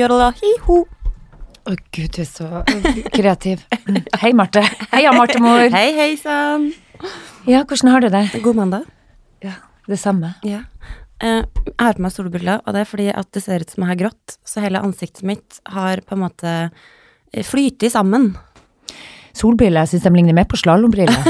Jodela, 0.00 0.30
hi-ho. 0.32 0.78
Å 1.68 1.74
gud, 1.92 2.14
du 2.14 2.22
er 2.22 2.28
så 2.28 2.46
kreativ. 3.12 3.66
Mm. 3.84 3.98
Hei, 4.22 4.30
Marte. 4.32 4.62
Heia, 4.94 5.10
Marte-mor. 5.12 5.66
Hei, 5.74 5.90
hei 5.92 6.14
sann. 6.16 6.70
Ja, 7.44 7.66
hvordan 7.68 7.90
har 7.92 8.04
du 8.04 8.08
det? 8.14 8.22
God 8.40 8.56
mandag. 8.56 8.86
Ja, 9.44 9.58
det 9.90 9.98
samme. 10.00 10.32
Ja. 10.46 10.62
Eh, 11.20 11.42
jeg 11.44 11.76
har 11.76 11.98
på 11.98 12.06
meg 12.06 12.14
solbriller, 12.14 12.62
og 12.64 12.72
det 12.72 12.80
er 12.80 12.88
fordi 12.88 13.10
at 13.12 13.28
det 13.36 13.44
ser 13.44 13.60
ut 13.60 13.74
som 13.74 13.84
jeg 13.84 13.92
har 13.92 14.00
grått. 14.06 14.38
Så 14.48 14.64
hele 14.64 14.80
ansiktet 14.80 15.26
mitt 15.28 15.60
har 15.68 16.00
på 16.06 16.16
en 16.16 16.24
måte 16.24 16.54
eh, 16.56 17.44
flytet 17.44 17.92
sammen. 17.92 18.30
Solbriller, 19.36 19.84
jeg 19.84 19.98
syns 19.98 20.08
de 20.08 20.16
ligner 20.16 20.40
mer 20.40 20.48
på 20.48 20.62
slalåmbriller. 20.62 21.28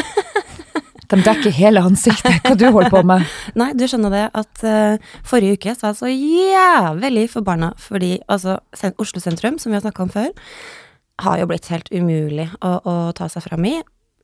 De 1.10 1.18
dekker 1.26 1.54
hele 1.54 1.82
ansiktet. 1.82 2.40
Hva 2.44 2.54
du 2.58 2.68
holder 2.70 2.92
på 2.92 3.02
med? 3.06 3.26
Nei, 3.60 3.70
du 3.78 3.86
skjønner 3.90 4.14
det 4.14 4.24
at 4.38 4.62
uh, 4.62 5.14
forrige 5.26 5.58
uke 5.58 5.74
så 5.74 5.88
var 5.88 5.94
jeg 5.94 6.00
så 6.00 6.10
jævlig 6.14 7.24
forbanna 7.32 7.72
fordi 7.80 8.12
altså 8.30 8.60
Oslo 9.02 9.22
sentrum, 9.22 9.58
som 9.58 9.72
vi 9.72 9.78
har 9.78 9.84
snakka 9.84 10.06
om 10.06 10.12
før, 10.12 10.30
har 11.20 11.40
jo 11.40 11.48
blitt 11.50 11.68
helt 11.72 11.90
umulig 11.92 12.46
å, 12.64 12.76
å 12.86 12.94
ta 13.16 13.28
seg 13.32 13.44
fram 13.48 13.66
i, 13.68 13.76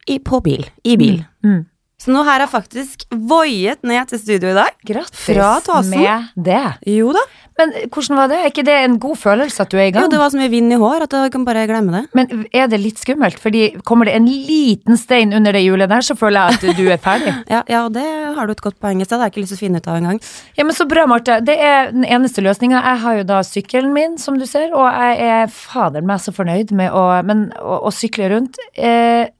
i 0.08 0.20
på 0.22 0.40
bil. 0.44 0.64
I 0.86 0.96
bil. 1.00 1.24
Mm. 1.44 1.64
Så 1.96 2.12
nå 2.12 2.20
har 2.28 2.42
jeg 2.44 2.52
faktisk 2.52 3.06
voiet 3.08 3.80
ned 3.86 4.10
til 4.10 4.20
studio 4.20 4.50
i 4.52 4.56
dag. 4.58 4.74
Grattis 4.84 5.88
med 5.88 6.26
det. 6.36 6.64
Jo 6.92 7.14
da. 7.16 7.22
Men 7.56 7.70
hvordan 7.88 8.18
var 8.20 8.28
det? 8.28 8.36
Er 8.36 8.50
ikke 8.50 8.64
det 8.68 8.74
en 8.84 8.98
god 9.00 9.16
følelse 9.16 9.64
at 9.64 9.70
du 9.72 9.78
er 9.80 9.86
i 9.88 9.92
gang? 9.94 10.04
Jo, 10.04 10.10
det 10.12 10.18
var 10.20 10.28
så 10.28 10.36
mye 10.36 10.50
vind 10.52 10.74
i 10.76 10.78
hår 10.80 11.06
at 11.06 11.14
jeg 11.16 11.32
kan 11.32 11.46
bare 11.46 11.62
glemme 11.70 11.94
det. 11.94 12.02
Men 12.18 12.44
er 12.52 12.68
det 12.68 12.82
litt 12.82 13.00
skummelt? 13.00 13.40
Fordi 13.40 13.62
kommer 13.88 14.10
det 14.10 14.16
en 14.18 14.28
liten 14.28 15.00
stein 15.00 15.32
under 15.32 15.56
det 15.56 15.62
hjulet 15.64 15.88
der, 15.88 16.04
så 16.04 16.18
føler 16.20 16.52
jeg 16.52 16.60
at 16.60 16.76
du 16.76 16.84
er 16.92 17.00
ferdig. 17.00 17.32
Ja, 17.56 17.62
ja, 17.70 17.84
og 17.86 17.94
det 17.94 18.04
har 18.36 18.48
du 18.48 18.52
et 18.52 18.60
godt 18.60 18.76
poeng 18.82 19.00
i. 19.00 19.06
Så 19.06 19.14
det 19.14 19.22
har 19.22 19.30
jeg 19.30 19.36
ikke 19.36 19.44
lyst 19.44 19.54
til 19.54 19.58
å 19.60 19.62
finne 19.64 19.80
ut 19.80 19.88
av 19.88 19.96
engang. 19.96 20.20
Ja, 20.58 20.66
men 20.66 20.76
Så 20.76 20.84
bra, 20.90 21.06
Marte. 21.08 21.38
Det 21.46 21.56
er 21.62 21.92
den 21.94 22.04
eneste 22.04 22.44
løsninga. 22.44 22.82
Jeg 22.82 23.02
har 23.06 23.16
jo 23.22 23.24
da 23.30 23.40
sykkelen 23.46 23.94
min, 23.96 24.18
som 24.20 24.36
du 24.36 24.44
ser, 24.50 24.68
og 24.76 24.84
jeg 24.90 25.30
er 25.30 25.48
fader 25.52 26.04
meg 26.04 26.20
så 26.20 26.34
fornøyd 26.36 26.74
med 26.76 26.92
å, 26.92 27.06
men, 27.24 27.48
å, 27.56 27.80
å 27.88 27.94
sykle 27.94 28.28
rundt. 28.34 28.60
Eh, 28.76 29.30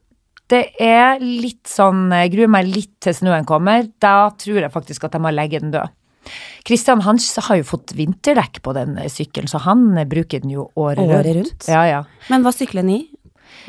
det 0.53 0.63
er 0.83 1.19
litt 1.23 1.67
sånn 1.67 2.11
Jeg 2.15 2.31
gruer 2.37 2.51
meg 2.53 2.69
litt 2.71 2.93
til 3.03 3.15
snøen 3.17 3.47
kommer. 3.49 3.89
Da 4.03 4.31
tror 4.39 4.61
jeg 4.63 4.73
faktisk 4.75 5.07
at 5.09 5.17
jeg 5.17 5.25
må 5.25 5.33
legge 5.35 5.61
den 5.63 5.73
død. 5.75 5.93
Kristian 6.67 7.05
han 7.07 7.19
har 7.49 7.61
jo 7.61 7.67
fått 7.67 7.95
vinterdekk 7.95 8.59
på 8.63 8.73
den 8.75 8.97
sykkelen, 9.13 9.47
så 9.51 9.61
han 9.63 9.93
bruker 10.11 10.43
den 10.43 10.57
jo 10.57 10.69
året, 10.75 10.99
Året 11.05 11.27
rundt. 11.29 11.53
rundt? 11.53 11.69
Ja, 11.71 11.85
ja. 11.87 12.01
Men 12.31 12.43
hva 12.43 12.51
sykler 12.55 12.83
den 12.83 12.95
i? 12.97 13.01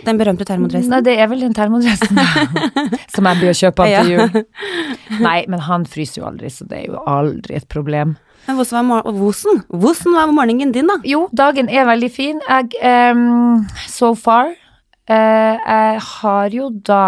Den 0.05 0.17
berømte 0.17 0.45
termodressen? 0.45 0.89
Nei, 0.93 1.01
det 1.05 1.15
er 1.21 1.29
vel 1.29 1.41
den 1.45 1.53
termodressen 1.57 2.17
som 3.13 3.29
jeg 3.29 3.41
bør 3.41 3.57
kjøpe 3.61 3.85
han 3.85 4.05
til 4.05 4.13
jul. 4.13 4.41
Nei, 5.23 5.39
men 5.49 5.61
han 5.65 5.85
fryser 5.89 6.21
jo 6.21 6.27
aldri, 6.29 6.51
så 6.53 6.65
det 6.69 6.83
er 6.83 6.91
jo 6.91 7.03
aldri 7.09 7.57
et 7.57 7.67
problem. 7.71 8.15
Men 8.47 8.59
hvordan 8.59 8.91
var, 8.93 9.07
hvordan? 9.11 9.63
Var 9.69 10.31
morgenen 10.31 10.71
din, 10.75 10.87
da? 10.89 10.99
Jo, 11.07 11.25
dagen 11.35 11.69
er 11.69 11.87
veldig 11.89 12.09
fin. 12.13 12.39
Jeg, 12.47 12.77
um, 13.13 13.65
so 13.91 14.13
far 14.17 14.53
eh, 14.53 14.66
Jeg 15.07 16.01
har 16.03 16.51
jo 16.51 16.67
da 16.71 17.03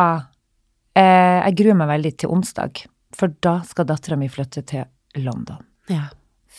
eh, 0.95 1.39
Jeg 1.43 1.57
gruer 1.59 1.79
meg 1.81 1.89
veldig 1.91 2.13
til 2.21 2.31
onsdag, 2.31 2.83
for 3.15 3.33
da 3.43 3.59
skal 3.67 3.89
dattera 3.89 4.17
mi 4.19 4.29
flytte 4.31 4.63
til 4.67 4.87
London. 5.19 5.65
Ja. 5.91 6.07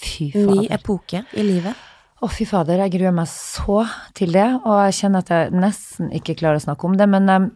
Fy 0.01 0.31
Ny 0.35 0.67
epoke 0.73 1.25
i 1.37 1.45
livet. 1.45 1.77
Å, 2.21 2.29
fy 2.29 2.45
fader, 2.45 2.83
jeg 2.85 2.93
gruer 2.99 3.15
meg 3.17 3.29
så 3.33 3.81
til 4.17 4.35
det, 4.37 4.49
og 4.61 4.83
jeg 4.85 4.97
kjenner 4.99 5.25
at 5.25 5.31
jeg 5.33 5.55
nesten 5.57 6.11
ikke 6.17 6.37
klarer 6.37 6.61
å 6.61 6.65
snakke 6.67 6.89
om 6.89 6.99
det, 7.01 7.07
men 7.09 7.33
ehm, 7.33 7.47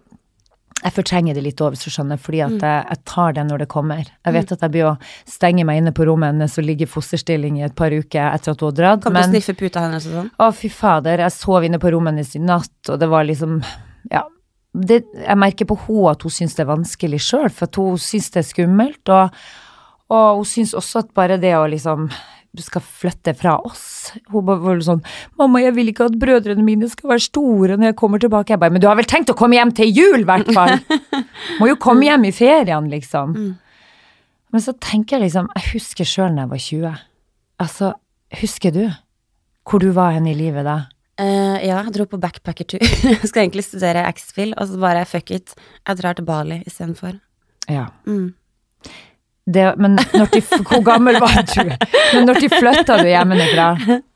jeg 0.84 0.92
fortrenger 0.92 1.32
det 1.36 1.42
litt 1.46 1.60
over, 1.64 1.72
hvis 1.72 1.86
du 1.86 1.92
skjønner, 1.94 2.18
fordi 2.20 2.40
at 2.44 2.58
jeg, 2.60 2.80
jeg 2.90 2.98
tar 3.08 3.32
det 3.32 3.44
når 3.48 3.62
det 3.64 3.66
kommer. 3.72 4.04
Jeg 4.26 4.34
vet 4.36 4.50
at 4.52 4.60
jeg 4.66 4.72
blir 4.74 4.88
å 4.90 4.94
stenge 5.24 5.64
meg 5.64 5.80
inne 5.80 5.92
på 5.96 6.04
rommet 6.04 6.34
hennes 6.34 6.58
og 6.60 6.66
ligge 6.68 6.84
i 6.84 6.90
fosterstilling 6.92 7.56
i 7.60 7.64
et 7.64 7.74
par 7.78 7.94
uker 7.94 8.26
etter 8.28 8.52
at 8.52 8.60
hun 8.60 8.68
har 8.68 8.76
dratt, 8.76 9.02
Kan 9.06 9.16
du 9.16 9.18
men 9.18 9.30
sniffe 9.32 9.54
puta 9.56 9.80
hennes 9.86 10.04
og 10.10 10.18
sånn? 10.18 10.28
å, 10.44 10.50
fy 10.52 10.68
fader, 10.68 11.22
jeg 11.24 11.32
sov 11.38 11.64
inne 11.64 11.80
på 11.80 11.88
rommet 11.94 12.12
hennes 12.12 12.36
i 12.36 12.42
natt, 12.44 12.76
og 12.92 13.00
det 13.00 13.08
var 13.08 13.24
liksom 13.24 13.62
Ja. 14.12 14.26
Det, 14.74 15.04
jeg 15.22 15.38
merker 15.38 15.68
på 15.70 15.76
henne 15.86 16.10
at 16.10 16.22
hun 16.26 16.32
syns 16.34 16.56
det 16.58 16.64
er 16.64 16.72
vanskelig 16.72 17.20
sjøl, 17.22 17.48
for 17.54 17.70
hun 17.78 17.96
syns 18.02 18.28
det 18.34 18.40
er 18.42 18.48
skummelt. 18.48 19.08
Og, 19.14 19.30
og 20.10 20.40
hun 20.40 20.48
syns 20.50 20.74
også 20.74 21.04
at 21.04 21.12
bare 21.14 21.36
det 21.38 21.52
å 21.56 21.64
liksom 21.70 22.08
skal 22.62 22.82
flytte 22.84 23.34
fra 23.34 23.56
oss. 23.66 24.12
Hun 24.30 24.44
bare 24.46 24.62
var 24.62 24.82
sånn 24.84 25.02
'Mamma, 25.38 25.60
jeg 25.60 25.74
vil 25.74 25.88
ikke 25.90 26.06
at 26.06 26.18
brødrene 26.18 26.62
mine 26.62 26.88
skal 26.88 27.10
være 27.10 27.26
store 27.26 27.76
når 27.76 27.90
jeg 27.90 27.96
kommer 27.96 28.18
tilbake.' 28.18 28.54
Jeg 28.54 28.60
bare 28.60 28.70
'Men 28.70 28.80
du 28.80 28.86
har 28.86 28.96
vel 28.96 29.04
tenkt 29.10 29.30
å 29.30 29.36
komme 29.36 29.56
hjem 29.56 29.74
til 29.74 29.90
jul, 29.90 30.20
i 30.20 30.28
hvert 30.28 30.52
fall?' 30.52 30.78
Må 31.60 31.68
jo 31.68 31.76
komme 31.76 32.04
hjem 32.04 32.24
i 32.24 32.32
ferien, 32.32 32.90
liksom. 32.90 33.58
Men 34.52 34.60
så 34.60 34.72
tenker 34.78 35.18
jeg 35.18 35.30
liksom 35.30 35.48
Jeg 35.56 35.72
husker 35.72 36.04
sjøl 36.04 36.30
når 36.30 36.42
jeg 36.42 36.50
var 36.50 36.58
20. 36.58 37.00
Altså, 37.58 37.94
husker 38.40 38.70
du 38.70 38.84
hvor 39.64 39.80
du 39.80 39.90
var 39.96 40.12
hen 40.12 40.26
i 40.28 40.34
livet 40.36 40.66
da? 40.66 40.84
Uh, 41.14 41.56
ja, 41.62 41.78
jeg 41.86 41.92
dro 41.94 42.06
på 42.10 42.18
backpackertur. 42.20 42.82
jeg 43.10 43.20
skulle 43.22 43.46
egentlig 43.46 43.64
studere 43.64 44.02
X-Fill, 44.10 44.54
og 44.58 44.68
så 44.68 44.80
bare 44.82 45.04
fuck 45.08 45.30
it. 45.30 45.54
Jeg 45.86 46.00
drar 46.00 46.18
til 46.18 46.26
Bali 46.26 46.60
istedenfor. 46.66 47.16
Ja. 47.70 47.86
Mm. 48.04 48.34
Det, 49.44 49.64
men 49.76 49.98
de, 50.00 50.40
hvor 50.64 50.80
gammel 50.86 51.18
var 51.20 51.42
du? 51.44 51.68
Men 52.14 52.24
når 52.30 52.38
de 52.40 52.48
flytta 52.48 52.96
du 53.02 53.08
hjemmefra? 53.10 53.66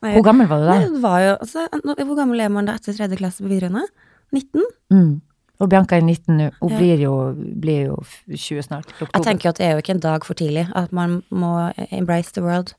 Hvor 0.01 0.23
gammel 0.25 0.47
var 0.49 0.63
du 0.63 0.69
da? 0.71 0.77
Det 0.87 1.01
var 1.03 1.19
jo 1.21 1.33
altså, 1.35 1.67
Hvor 1.99 2.15
gammel 2.17 2.41
er 2.41 2.49
man 2.49 2.65
da 2.65 2.73
etter 2.79 2.95
tredje 2.97 3.19
klasse 3.19 3.43
på 3.45 3.51
videregående? 3.51 3.85
19? 4.33 4.63
Mm. 4.93 5.11
Og 5.59 5.69
Bianca 5.69 5.99
er 5.99 6.05
19 6.07 6.37
nå. 6.39 6.49
Hun 6.61 6.71
Ja. 6.71 6.77
blir, 6.79 7.01
jo, 7.03 7.13
blir 7.61 7.85
jo 7.91 7.97
20 8.31 8.63
snart. 8.65 8.89
Oktober. 8.95 9.11
Jeg 9.19 9.25
tenker 9.27 9.49
jo 9.49 9.53
at 9.53 9.57
det 9.61 9.65
er 9.67 9.71
jo 9.75 9.83
ikke 9.83 9.95
en 9.97 10.03
dag 10.07 10.25
for 10.25 10.33
tidlig. 10.39 10.65
At 10.75 10.93
man 10.95 11.21
må 11.29 11.53
embrace 11.91 12.31
the 12.33 12.41
world. 12.41 12.73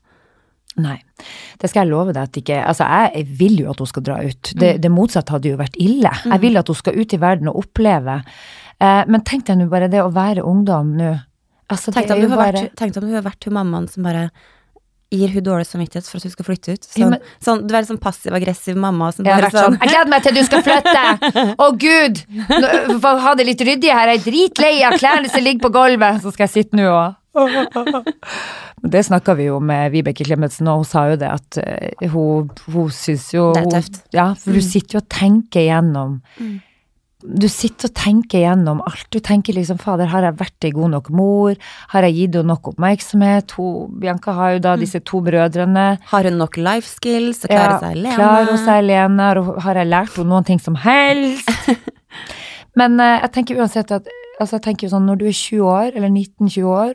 Nei. 0.81 0.97
Det 1.59 1.69
skal 1.69 1.85
jeg 1.85 1.91
love 1.91 2.13
deg 2.15 2.23
at 2.23 2.37
ikke 2.39 2.57
Altså, 2.63 2.87
jeg 3.13 3.27
vil 3.39 3.59
jo 3.59 3.69
at 3.71 3.79
hun 3.79 3.87
skal 3.87 4.03
dra 4.07 4.19
ut. 4.23 4.53
Mm. 4.55 4.59
Det, 4.59 4.71
det 4.83 4.91
motsatte 4.91 5.35
hadde 5.35 5.51
jo 5.51 5.59
vært 5.59 5.75
ille. 5.79 6.11
Jeg 6.25 6.41
vil 6.41 6.57
at 6.57 6.67
hun 6.67 6.75
skal 6.79 6.99
ut 6.99 7.13
i 7.13 7.19
verden 7.21 7.51
og 7.51 7.63
oppleve. 7.63 8.21
Eh, 8.81 9.03
men 9.07 9.23
tenk 9.27 9.45
deg 9.47 9.59
nå 9.59 9.67
bare 9.71 9.87
det 9.91 10.01
å 10.03 10.11
være 10.11 10.43
ungdom 10.47 10.95
nå. 10.97 11.11
Altså, 11.71 11.91
Tenk 11.95 12.09
om, 12.11 12.19
du 12.19 12.27
jo 12.27 12.29
har 12.33 12.37
bare 12.41 12.53
vært, 12.65 12.75
tenk 12.75 12.97
om 12.97 13.07
du 13.07 13.13
har 13.15 13.23
vært 13.25 13.45
hun 13.47 13.53
mammaen 13.53 13.87
som 13.89 14.03
bare 14.03 14.25
gir 15.11 15.27
hun 15.33 15.43
dårlig 15.43 15.65
samvittighet 15.67 16.07
for 16.07 16.21
at 16.21 16.23
hun 16.23 16.31
skal 16.31 16.45
flytte 16.47 16.71
ut. 16.71 16.85
Ja, 16.95 17.03
Sånn, 17.03 17.09
men- 17.11 17.19
sånn, 17.43 17.63
du 17.67 17.73
er 17.75 17.81
litt 17.83 17.89
sånn 17.91 17.99
passiv-aggressiv 17.99 18.77
mamma 18.79 19.09
som 19.11 19.25
Jeg 19.25 19.35
bare 19.41 19.49
sånn 19.51 19.73
sånn 19.73 19.79
Jeg 19.81 19.89
gleder 19.91 20.09
meg 20.13 20.23
til 20.23 20.35
du 20.37 20.43
skal 20.47 20.61
flytte! 20.63 21.55
Å 21.65 21.67
gud! 21.77 22.21
Nå- 22.47 23.17
Ha 23.25 23.33
det 23.35 23.45
litt 23.45 23.59
ryddig 23.67 23.91
her. 23.91 24.07
Jeg 24.13 24.21
er 24.21 24.23
dritlei 24.31 24.73
av 24.87 24.93
klærne 25.01 25.29
som 25.29 25.43
ligger 25.43 25.65
på 25.67 25.73
gulvet. 25.75 26.21
Så 26.23 26.31
skal 26.31 26.47
jeg 26.47 26.53
sitte 26.65 26.79
nå 26.79 26.87
og 26.87 27.15
Det 28.91 29.03
snakka 29.05 29.35
vi 29.37 29.45
jo 29.45 29.59
med 29.63 29.91
Vibeke 29.93 30.25
Klemetsen, 30.25 30.67
og 30.71 30.81
hun 30.81 30.87
sa 30.89 31.03
jo 31.11 31.15
det 31.21 31.29
at 31.31 31.57
eh, 31.61 32.07
hun, 32.11 32.49
hun 32.73 32.89
syns 32.95 33.27
jo 33.35 33.51
Det 33.53 33.61
er 33.61 33.67
hun- 33.67 33.75
tøft. 33.77 33.99
Ja, 34.15 34.33
for 34.33 34.51
du 34.57 34.61
sitter 34.61 34.97
jo 34.97 35.03
og 35.03 35.09
tenker 35.09 35.61
igjennom 35.67 36.21
Mm. 36.39 36.61
Du 37.23 37.47
sitter 37.51 37.89
og 37.89 37.93
tenker 37.97 38.41
gjennom 38.43 38.79
alt. 38.87 39.05
Du 39.13 39.19
tenker 39.23 39.53
liksom 39.53 39.77
fader, 39.81 40.09
har 40.11 40.23
jeg 40.25 40.37
vært 40.39 40.65
ei 40.67 40.71
god 40.75 40.89
nok 40.95 41.09
mor? 41.13 41.55
Har 41.93 42.07
jeg 42.07 42.15
gitt 42.17 42.35
henne 42.39 42.49
nok 42.53 42.71
oppmerksomhet? 42.73 43.51
Hun, 43.57 43.91
Bianca 44.01 44.33
har 44.37 44.55
jo 44.55 44.63
da 44.65 44.75
disse 44.81 44.99
to 45.05 45.21
brødrene. 45.25 45.85
Har 46.11 46.23
hun 46.29 46.37
nok 46.41 46.57
life 46.57 46.87
skills 46.89 47.43
Klarer 47.45 47.77
klare 47.77 47.79
seg 47.83 47.97
alene? 47.99 48.15
Klarer 48.17 48.49
hun 48.51 48.61
seg 48.65 48.73
alene? 48.83 49.29
Har- 49.31 49.59
Har 49.67 49.75
jeg 49.83 49.87
lært 49.91 50.17
henne 50.17 50.29
noen 50.33 50.47
ting 50.49 50.59
som 50.59 50.75
helst? 50.75 51.49
Men 52.79 52.99
eh, 52.99 53.19
jeg 53.25 53.31
tenker 53.35 53.59
uansett 53.61 53.91
at 53.91 54.07
altså 54.39 54.57
jeg 54.57 54.63
tenker 54.65 54.87
jo 54.87 54.95
sånn, 54.95 55.05
når 55.05 55.19
du 55.21 55.25
er 55.29 55.35
20 55.37 55.61
år, 55.67 55.91
eller 55.95 56.09
19-20 56.09 56.63
år, 56.65 56.93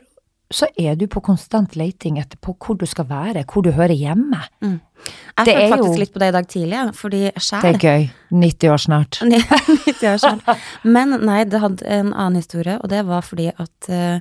så 0.51 0.67
er 0.79 0.95
du 0.95 1.07
på 1.11 1.19
konstant 1.25 1.75
leiting 1.75 2.17
etter 2.21 2.37
på 2.39 2.53
hvor 2.55 2.77
du 2.79 2.85
skal 2.87 3.05
være, 3.09 3.43
hvor 3.51 3.65
du 3.65 3.71
hører 3.75 3.91
hjemme. 3.97 4.39
Jeg 4.63 5.45
det 5.45 5.53
følte 5.55 5.71
faktisk 5.73 5.93
jo- 5.93 5.99
litt 5.99 6.13
på 6.13 6.19
det 6.23 6.27
i 6.29 6.35
dag 6.37 6.47
tidlig, 6.47 6.83
fordi 6.95 7.21
sjæl 7.35 7.61
Det 7.65 7.73
er 7.75 7.79
gøy. 7.83 8.05
90 8.31 8.69
år 8.71 8.77
snart. 8.85 9.19
90 9.23 10.07
år 10.13 10.17
snart. 10.23 10.61
Men 10.83 11.09
nei, 11.25 11.43
det 11.43 11.59
hadde 11.59 11.85
en 11.85 12.13
annen 12.13 12.35
historie, 12.39 12.77
og 12.81 12.89
det 12.89 13.03
var 13.05 13.21
fordi 13.21 13.49
at 13.57 13.89
uh, 13.91 14.19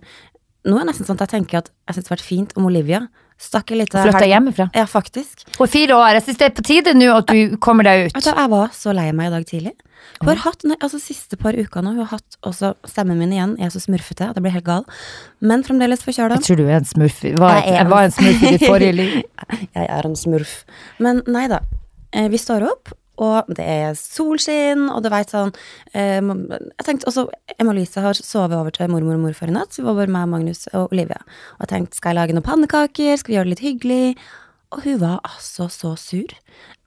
Nå 0.67 0.75
er 0.75 0.83
det 0.83 0.89
nesten 0.91 1.07
sånn 1.07 1.15
at 1.21 1.29
jeg 1.29 1.35
tenker 1.37 1.59
at 1.63 1.69
jeg 1.87 1.95
syns 1.95 2.05
det 2.05 2.11
hadde 2.11 2.17
vært 2.17 2.27
fint 2.27 2.57
om 2.59 2.65
Olivia 2.67 3.05
stakk 3.39 3.71
en 3.75 3.79
liten 3.83 4.03
Flytta 4.03 4.27
hjemmefra. 4.31 4.69
Ja, 4.75 4.87
faktisk. 4.89 5.43
Er 5.61 5.67
fire 5.71 5.97
år. 5.99 6.15
Jeg 6.17 6.23
syns 6.27 6.39
det 6.41 6.47
er 6.51 6.55
på 6.57 6.65
tide 6.65 6.95
nå 6.97 7.11
at 7.17 7.27
du 7.29 7.57
kommer 7.63 7.85
deg 7.85 8.07
ut. 8.09 8.15
Vet 8.17 8.25
du, 8.25 8.31
jeg 8.33 8.51
var 8.55 8.71
så 8.73 8.95
lei 8.97 9.11
meg 9.13 9.29
i 9.29 9.35
dag 9.37 9.45
tidlig. 9.49 9.75
Hun 10.21 10.29
har 10.31 10.39
hatt, 10.47 10.63
altså 10.81 10.99
siste 11.03 11.37
par 11.37 11.53
uker 11.59 11.83
nå, 11.85 11.91
hun 11.97 12.05
har 12.07 12.13
hatt 12.17 12.37
også 12.47 12.75
stemmen 12.89 13.19
min 13.21 13.33
igjen, 13.35 13.57
jeg 13.59 13.67
er 13.69 13.73
så 13.75 13.81
smurfete 13.83 14.29
at 14.31 14.37
jeg 14.39 14.45
blir 14.45 14.55
helt 14.55 14.65
gal, 14.65 14.85
men 15.45 15.65
fremdeles 15.67 16.05
forkjøla. 16.07 16.39
Jeg 16.39 16.47
tror 16.47 16.61
du 16.63 16.65
er 16.69 16.77
en 16.79 16.89
smurf. 16.89 17.19
Var, 17.27 17.57
Jeg 17.59 17.73
er 17.75 17.81
jeg 17.81 17.91
var 17.91 18.05
en 18.07 18.15
smurf 18.15 18.45
i 18.47 18.53
ditt 18.55 18.65
forrige 18.69 18.95
liv. 19.01 19.17
Jeg 19.75 19.89
er 19.99 20.07
en 20.09 20.17
smurf. 20.17 20.55
Men 21.03 21.21
nei 21.27 21.47
da. 21.53 21.59
Eh, 22.15 22.29
Vi 22.33 22.39
står 22.41 22.65
opp, 22.71 22.95
og 23.23 23.51
det 23.57 23.65
er 23.65 23.99
solskinn, 23.99 24.87
og 24.93 25.03
du 25.05 25.11
veit 25.13 25.33
sånn 25.33 25.53
eh, 25.97 26.21
Jeg 26.21 26.87
tenkte 26.87 27.09
også 27.11 27.27
Emma-Lise 27.57 28.03
har 28.05 28.19
sovet 28.19 28.57
over 28.59 28.75
til 28.75 28.91
mormor 28.93 29.17
og 29.17 29.25
morfar 29.25 29.53
i 29.53 29.55
natt, 29.57 29.73
så 29.73 29.83
vi 29.83 29.89
var 29.89 30.01
bare 30.01 30.13
meg, 30.13 30.31
Magnus 30.33 30.67
og 30.73 30.93
Olivia. 30.95 31.23
Og 31.57 31.67
jeg 31.67 31.73
tenkte 31.73 32.01
skal 32.01 32.13
jeg 32.13 32.21
lage 32.21 32.37
noen 32.37 32.47
pannekaker, 32.47 33.15
skal 33.21 33.33
vi 33.33 33.39
gjøre 33.39 33.49
det 33.49 33.55
litt 33.55 33.65
hyggelig? 33.67 34.17
Og 34.75 34.83
hun 34.85 34.99
var 35.01 35.21
altså 35.25 35.69
så 35.73 35.95
sur. 36.01 36.35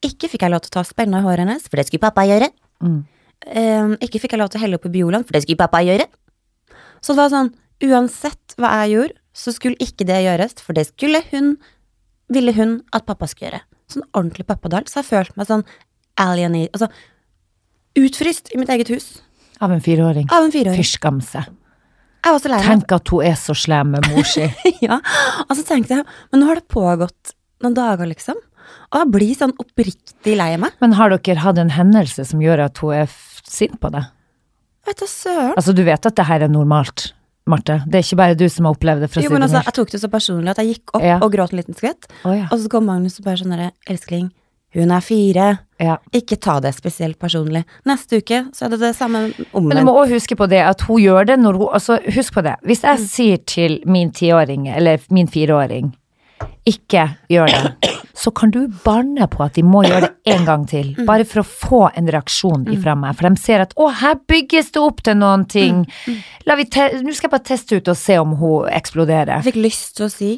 Ikke 0.06 0.30
fikk 0.32 0.46
jeg 0.46 0.54
lov 0.54 0.64
til 0.66 0.74
å 0.74 0.78
ta 0.80 0.86
spenna 0.88 1.22
i 1.22 1.26
håret 1.26 1.46
hennes, 1.46 1.66
for 1.66 1.80
det 1.80 1.88
skulle 1.88 2.06
pappa 2.06 2.28
gjøre. 2.28 2.52
Mm. 2.84 3.00
Eh, 3.48 3.96
ikke 4.06 4.22
fikk 4.24 4.36
jeg 4.36 4.44
lov 4.44 4.52
til 4.52 4.60
å 4.62 4.64
helle 4.66 4.80
oppi 4.80 4.92
Bioland, 4.94 5.28
for 5.28 5.36
det 5.36 5.46
skulle 5.46 5.62
pappa 5.62 5.82
gjøre. 5.86 6.08
Så 7.00 7.16
det 7.16 7.22
var 7.22 7.34
sånn, 7.34 7.52
uansett 7.88 8.56
hva 8.60 8.74
jeg 8.82 8.96
gjorde, 8.96 9.20
så 9.40 9.54
skulle 9.56 9.80
ikke 9.84 10.08
det 10.08 10.22
gjøres, 10.26 10.58
for 10.64 10.76
det 10.76 10.90
skulle 10.90 11.22
hun, 11.32 11.54
ville 12.34 12.54
hun 12.58 12.80
at 12.96 13.08
pappa 13.08 13.30
skulle 13.30 13.50
gjøre. 13.50 13.66
sånn 13.90 14.06
ordentlig 14.14 14.46
pappadal. 14.46 14.86
så 14.86 15.00
jeg 15.00 15.10
følte 15.10 15.34
meg 15.36 15.48
sånn 15.50 15.64
alienated 16.20 16.76
Altså 16.76 16.90
utfryst 18.00 18.52
i 18.54 18.60
mitt 18.62 18.70
eget 18.74 18.92
hus 18.94 19.08
Av 19.60 19.72
en 19.76 19.82
fireåring. 19.84 20.28
av 20.32 20.46
en 20.46 20.52
fireåring. 20.54 20.78
Fyrskamse. 20.80 21.42
Jeg 22.24 22.32
var 22.36 22.40
så 22.40 22.50
lei 22.52 22.60
meg. 22.62 22.68
Tenk 22.70 22.94
at 22.96 23.12
hun 23.12 23.26
er 23.28 23.36
så 23.40 23.56
slem 23.56 23.90
med 23.96 24.08
mor 24.12 24.24
si. 24.28 24.46
ja. 24.88 25.00
Og 25.48 25.52
så 25.58 25.66
tenkte 25.68 25.98
jeg, 25.98 26.06
men 26.32 26.40
nå 26.44 26.48
har 26.48 26.60
det 26.62 26.68
pågått 26.72 27.34
noen 27.64 27.76
dager, 27.76 28.08
liksom. 28.08 28.40
Og 28.94 29.02
jeg 29.02 29.10
blir 29.18 29.34
sånn 29.36 29.52
oppriktig 29.60 30.38
lei 30.40 30.54
meg. 30.64 30.76
Men 30.80 30.96
har 30.96 31.12
dere 31.12 31.44
hatt 31.44 31.60
en 31.60 31.74
hendelse 31.76 32.24
som 32.32 32.40
gjør 32.44 32.64
at 32.70 32.80
hun 32.84 32.96
er 33.02 33.12
sint 33.50 33.76
på 33.84 33.92
deg? 33.92 34.08
Vet 34.88 35.04
du 35.04 35.08
søren. 35.12 35.52
Altså, 35.60 35.76
du 35.76 35.84
vet 35.88 36.08
at 36.08 36.16
det 36.22 36.28
her 36.32 36.48
er 36.48 36.52
normalt, 36.56 37.10
Marte. 37.50 37.82
Det 37.90 38.00
er 38.00 38.08
ikke 38.08 38.22
bare 38.24 38.40
du 38.40 38.46
som 38.48 38.68
har 38.70 38.78
opplevd 38.80 39.04
det, 39.04 39.12
for 39.12 39.20
å 39.20 39.28
Jo, 39.28 39.34
men 39.36 39.44
det 39.44 39.50
altså, 39.50 39.66
jeg 39.68 39.76
tok 39.82 39.92
det 39.96 40.02
så 40.06 40.12
personlig 40.16 40.54
at 40.56 40.64
jeg 40.64 40.72
gikk 40.78 40.96
opp 40.96 41.04
Ja. 41.04 41.20
og 41.20 41.36
gråt 41.36 41.52
en 41.52 41.60
liten 41.60 41.76
skvett. 41.76 42.08
Oh, 42.24 42.32
ja. 42.32 42.48
Og 42.48 42.64
så 42.64 42.72
kom 42.72 42.88
Magnus 42.88 43.20
og 43.20 43.28
bare 43.28 43.44
sånn 43.44 43.52
derre, 43.58 43.74
elskling, 43.92 44.32
hun 44.76 44.92
er 44.92 45.02
fire. 45.02 45.60
ja. 45.80 45.98
Ikke 46.14 46.36
ta 46.40 46.60
det 46.60 46.74
spesielt 46.76 47.18
personlig. 47.20 47.64
Neste 47.86 48.20
uke 48.22 48.44
så 48.54 48.66
er 48.66 48.70
det 48.76 48.80
det 48.82 48.96
samme 48.96 49.34
Men 49.54 49.78
du 49.78 49.84
må 49.88 49.94
også 50.04 50.14
huske 50.20 50.36
på 50.38 50.48
det 50.50 50.60
at 50.62 50.82
hun 50.82 51.00
gjør 51.02 51.26
det 51.26 51.40
når 51.40 51.58
hun 51.58 51.70
Altså, 51.74 52.00
husk 52.16 52.34
på 52.34 52.44
det. 52.44 52.56
Hvis 52.64 52.84
Mm. 52.84 52.90
jeg 52.90 53.00
sier 53.08 53.38
til 53.46 53.80
min 53.86 54.12
tiåring, 54.12 54.68
eller 54.70 55.00
min 55.10 55.28
fireåring, 55.28 55.96
ikke 56.68 57.08
gjør 57.30 57.48
det, 57.48 57.90
så 58.22 58.32
kan 58.36 58.52
du 58.52 58.68
banne 58.86 59.28
på 59.32 59.44
at 59.44 59.56
de 59.56 59.64
må 59.64 59.82
gjøre 59.84 60.02
det 60.08 60.34
en 60.36 60.46
gang 60.46 60.68
til. 60.68 60.94
Mm. 60.98 61.06
Bare 61.08 61.26
for 61.26 61.42
å 61.42 61.48
få 61.48 61.82
en 61.98 62.08
reaksjon 62.12 62.68
ifra 62.72 62.94
meg. 62.96 63.16
For 63.18 63.28
de 63.30 63.42
ser 63.42 63.64
at 63.64 63.74
å, 63.76 63.90
her 64.02 64.16
bygges 64.30 64.72
det 64.76 64.82
opp 64.84 65.02
til 65.04 65.16
noen 65.20 65.48
ting. 65.50 65.86
Mm. 66.06 66.20
Nå 66.46 67.14
skal 67.16 67.28
jeg 67.30 67.32
bare 67.34 67.48
teste 67.48 67.80
ut 67.80 67.88
og 67.92 67.98
se 67.98 68.18
om 68.20 68.36
hun 68.40 68.68
eksploderer. 68.70 69.40
Jeg 69.40 69.54
fikk 69.54 69.62
lyst 69.64 69.96
til 69.98 70.06
å 70.08 70.12
si, 70.14 70.32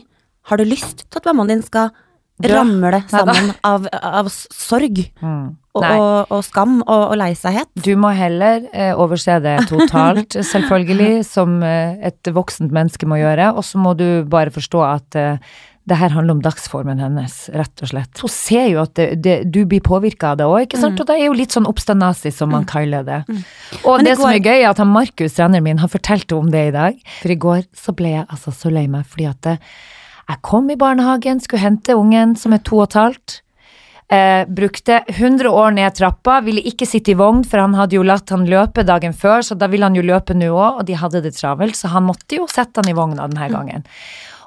har 0.50 0.58
du 0.58 0.64
lyst 0.66 1.06
til 1.10 1.18
at 1.22 1.26
mammaen 1.30 1.48
din 1.56 1.62
skal? 1.66 1.92
Ramle 2.50 3.02
sammen 3.12 3.52
av, 3.68 3.88
av 3.92 4.30
sorg 4.32 5.02
Mm. 5.22 5.56
og, 5.78 5.84
og, 5.86 6.32
og 6.34 6.44
skam 6.44 6.80
og, 6.82 7.12
og 7.12 7.18
leisaghet? 7.22 7.70
Du 7.80 7.94
må 8.00 8.12
heller 8.18 8.66
eh, 8.74 8.92
overse 8.98 9.38
det 9.44 9.58
totalt, 9.70 10.36
selvfølgelig, 10.54 11.26
som 11.28 11.62
eh, 11.64 12.00
et 12.12 12.32
voksent 12.34 12.74
menneske 12.76 13.08
må 13.08 13.20
gjøre. 13.22 13.52
Og 13.56 13.64
så 13.68 13.82
må 13.82 13.94
du 14.00 14.24
bare 14.28 14.52
forstå 14.54 14.82
at 14.88 15.20
eh, 15.20 15.38
det 15.90 15.98
her 15.98 16.14
handler 16.14 16.36
om 16.38 16.42
dagsformen 16.46 17.00
hennes, 17.02 17.36
rett 17.58 17.82
og 17.82 17.90
slett. 17.90 18.20
Hun 18.22 18.30
ser 18.32 18.68
jo 18.70 18.84
at 18.84 18.94
det, 19.00 19.08
det, 19.26 19.36
du 19.50 19.64
blir 19.66 19.82
påvirka 19.82 20.34
av 20.34 20.42
det 20.42 20.46
òg, 20.46 20.68
ikke 20.68 20.82
sant. 20.82 21.00
Og 21.02 21.08
det 21.10 21.16
er 21.18 21.26
jo 21.26 21.38
litt 21.40 21.56
sånn 21.56 21.66
oppstandasi, 21.70 22.30
som 22.36 22.52
man 22.54 22.68
kaller 22.70 23.08
det. 23.08 23.18
Og 23.82 23.98
Men 23.98 24.06
det 24.06 24.14
går... 24.14 24.22
som 24.22 24.30
er 24.30 24.44
gøy, 24.46 24.60
er 24.60 24.70
at 24.70 24.82
han 24.84 24.92
Markus, 24.94 25.34
treneren 25.40 25.66
min, 25.66 25.82
har 25.82 25.90
fortalte 25.92 26.38
om 26.38 26.52
det 26.54 26.68
i 26.70 26.76
dag. 26.76 27.02
For 27.24 27.34
i 27.34 27.40
går 27.48 27.66
så 27.74 27.96
ble 27.98 28.14
jeg 28.14 28.28
altså 28.28 28.54
så 28.54 28.70
lei 28.74 28.86
meg 28.94 29.10
fordi 29.10 29.28
at 29.32 29.50
eh, 29.56 29.74
jeg 30.32 30.42
kom 30.48 30.70
i 30.72 30.80
barnehagen, 30.80 31.42
skulle 31.44 31.64
hente 31.66 31.96
ungen 31.98 32.36
som 32.40 32.54
er 32.56 32.64
to 32.64 32.80
og 32.80 32.90
et 32.90 33.00
halvt. 33.00 33.42
Eh, 34.12 34.44
brukte 34.48 35.04
100 35.08 35.48
år 35.48 35.72
ned 35.72 35.96
trappa, 35.96 36.42
ville 36.44 36.64
ikke 36.68 36.88
sitte 36.88 37.14
i 37.14 37.16
vogn, 37.16 37.46
for 37.48 37.64
han 37.64 37.78
hadde 37.80 37.96
jo 37.96 38.04
latt 38.04 38.34
han 38.34 38.44
løpe 38.50 38.84
dagen 38.84 39.16
før, 39.16 39.40
så 39.40 39.56
da 39.56 39.70
ville 39.72 39.88
han 39.88 39.96
jo 39.96 40.04
løpe 40.04 40.36
nå 40.36 40.50
òg, 40.52 40.82
og 40.82 40.88
de 40.90 40.98
hadde 41.00 41.22
det 41.24 41.32
travelt, 41.38 41.78
så 41.80 41.94
han 41.94 42.10
måtte 42.10 42.42
jo 42.42 42.48
sette 42.52 42.84
han 42.84 42.92
i 42.92 42.96
vogna 42.98 43.30
denne 43.32 43.48
gangen. 43.54 43.86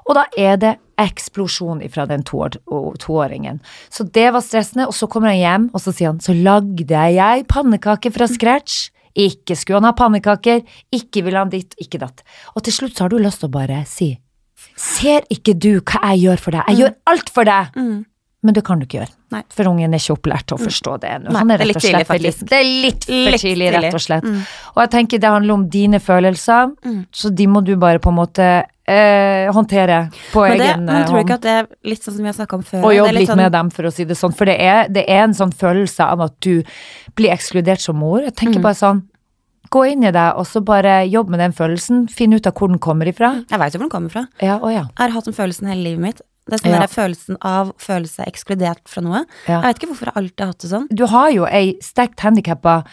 Og 0.05 0.13
da 0.19 0.27
er 0.37 0.59
det 0.61 0.75
eksplosjon 1.01 1.81
fra 1.89 2.05
den 2.05 2.21
toåringen. 2.25 3.57
Så 3.89 4.05
det 4.05 4.27
var 4.35 4.45
stressende, 4.45 4.85
og 4.85 4.93
så 4.93 5.09
kommer 5.09 5.33
han 5.33 5.41
hjem, 5.41 5.65
og 5.73 5.81
så 5.81 5.95
sier 5.95 6.13
han, 6.13 6.21
så 6.21 6.35
lagde 6.37 7.07
jeg 7.15 7.47
pannekaker 7.49 8.13
fra 8.13 8.29
scratch. 8.29 8.91
Ikke 9.15 9.57
skulle 9.57 9.79
han 9.79 9.89
ha 9.89 9.95
pannekaker, 9.97 10.61
ikke 10.93 11.23
ville 11.25 11.41
han 11.41 11.49
ditt, 11.49 11.73
ikke 11.81 12.03
datt. 12.03 12.21
Og 12.53 12.67
til 12.67 12.75
slutt 12.75 12.97
så 12.97 13.07
har 13.07 13.15
du 13.15 13.17
lyst 13.17 13.41
til 13.41 13.49
å 13.49 13.55
bare 13.55 13.81
si, 13.89 14.11
ser 14.75 15.21
ikke 15.29 15.53
du 15.57 15.79
hva 15.81 16.01
jeg 16.13 16.25
gjør 16.25 16.37
for 16.47 16.51
deg? 16.51 16.63
Jeg 16.69 16.77
gjør 16.83 16.93
alt 17.13 17.29
for 17.33 17.43
deg! 17.49 17.71
Mm. 17.79 18.05
Men 18.45 18.53
det 18.53 18.61
kan 18.61 18.77
du 18.77 18.85
ikke 18.85 18.99
gjøre. 18.99 19.09
Nei. 19.33 19.39
For 19.49 19.65
ungen 19.71 19.93
er 19.95 19.97
ikke 19.97 20.13
opplært 20.19 20.45
til 20.45 20.53
å 20.59 20.61
forstå 20.61 20.91
det 21.01 21.09
ennå. 21.15 21.31
Det 21.33 21.55
er 21.55 21.65
litt 21.65 21.79
for 23.07 23.37
tidlig, 23.41 23.69
rett 23.73 23.95
og 23.97 24.03
slett. 24.03 24.27
Mm. 24.29 24.43
Og 24.75 24.81
jeg 24.83 24.91
tenker 24.93 25.17
det 25.23 25.31
handler 25.33 25.53
om 25.55 25.63
dine 25.73 25.97
følelser, 25.99 26.75
så 27.09 27.31
de 27.33 27.47
må 27.49 27.63
du 27.65 27.73
bare 27.81 27.97
på 28.03 28.11
en 28.13 28.19
måte 28.19 28.45
eh, 28.85 29.49
håndtere 29.49 30.03
på 30.29 30.43
Men, 30.45 30.57
det, 30.61 30.67
egen 30.75 30.85
men 30.85 30.95
eh, 30.99 31.07
tror 31.07 31.15
du 31.15 31.17
hånd. 31.17 31.25
ikke 31.25 31.39
at 31.39 31.47
det 31.47 31.55
er 31.57 31.89
litt 31.89 32.05
sånn 32.05 32.13
som 32.19 32.21
vi 32.21 32.29
har 32.29 32.37
snakka 32.37 32.59
om 32.59 32.63
før? 32.69 32.85
Og 32.85 32.93
jobbe 32.99 33.15
litt 33.17 33.31
sånn- 33.31 33.41
med 33.41 33.51
dem, 33.57 33.73
for 33.73 33.89
å 33.89 33.93
si 33.97 34.05
det 34.05 34.19
sånn. 34.21 34.37
For 34.37 34.45
det 34.45 34.59
er, 34.61 34.87
det 34.93 35.07
er 35.09 35.23
en 35.25 35.33
sånn 35.33 35.55
følelse 35.65 36.05
av 36.05 36.21
at 36.27 36.37
du 36.45 36.61
blir 37.17 37.33
ekskludert 37.33 37.81
som 37.81 37.97
mor. 37.97 38.21
Jeg 38.21 38.35
Mm. 38.35 38.39
tenker 38.43 38.61
bare 38.61 38.77
sånn, 38.77 39.01
gå 39.75 39.83
inn 39.91 40.05
i 40.07 40.11
deg, 40.15 40.37
og 40.39 40.47
så 40.47 40.61
bare 40.65 41.01
jobb 41.11 41.33
med 41.33 41.43
den 41.43 41.55
følelsen. 41.57 42.05
Finn 42.11 42.33
ut 42.35 42.47
av 42.47 42.55
hvor 42.55 42.71
den 42.71 42.79
kommer 42.79 43.09
ifra. 43.11 43.33
Jeg 43.51 43.59
veit 43.61 43.75
jo 43.75 43.81
hvor 43.81 43.89
den 43.89 43.95
kommer 43.97 44.13
fra. 44.13 44.25
Ja, 44.43 44.55
å 44.63 44.71
ja. 44.71 44.85
Jeg 44.95 45.03
har 45.03 45.15
hatt 45.17 45.27
den 45.29 45.35
følelsen 45.37 45.67
hele 45.71 45.83
livet 45.89 46.03
mitt. 46.07 46.23
Det 46.45 46.59
er 46.59 46.61
sånn 46.61 46.75
Ja. 46.75 46.79
der 46.85 46.91
følelsen 46.93 47.37
av 47.41 47.71
føle 47.81 48.05
seg 48.07 48.27
ekskludert 48.29 48.83
fra 48.87 49.01
noe. 49.01 49.23
Ja. 49.49 49.61
Jeg 49.61 49.67
vet 49.67 49.79
ikke 49.79 49.87
hvorfor 49.93 50.11
jeg 50.11 50.19
alltid 50.21 50.39
har 50.45 50.51
hatt 50.53 50.61
det 50.65 50.69
sånn. 50.75 50.87
du 50.93 51.05
har 51.09 51.29
jo 51.33 51.45
ei 51.49 51.71
sterkt 51.81 52.19
handikappa 52.21 52.83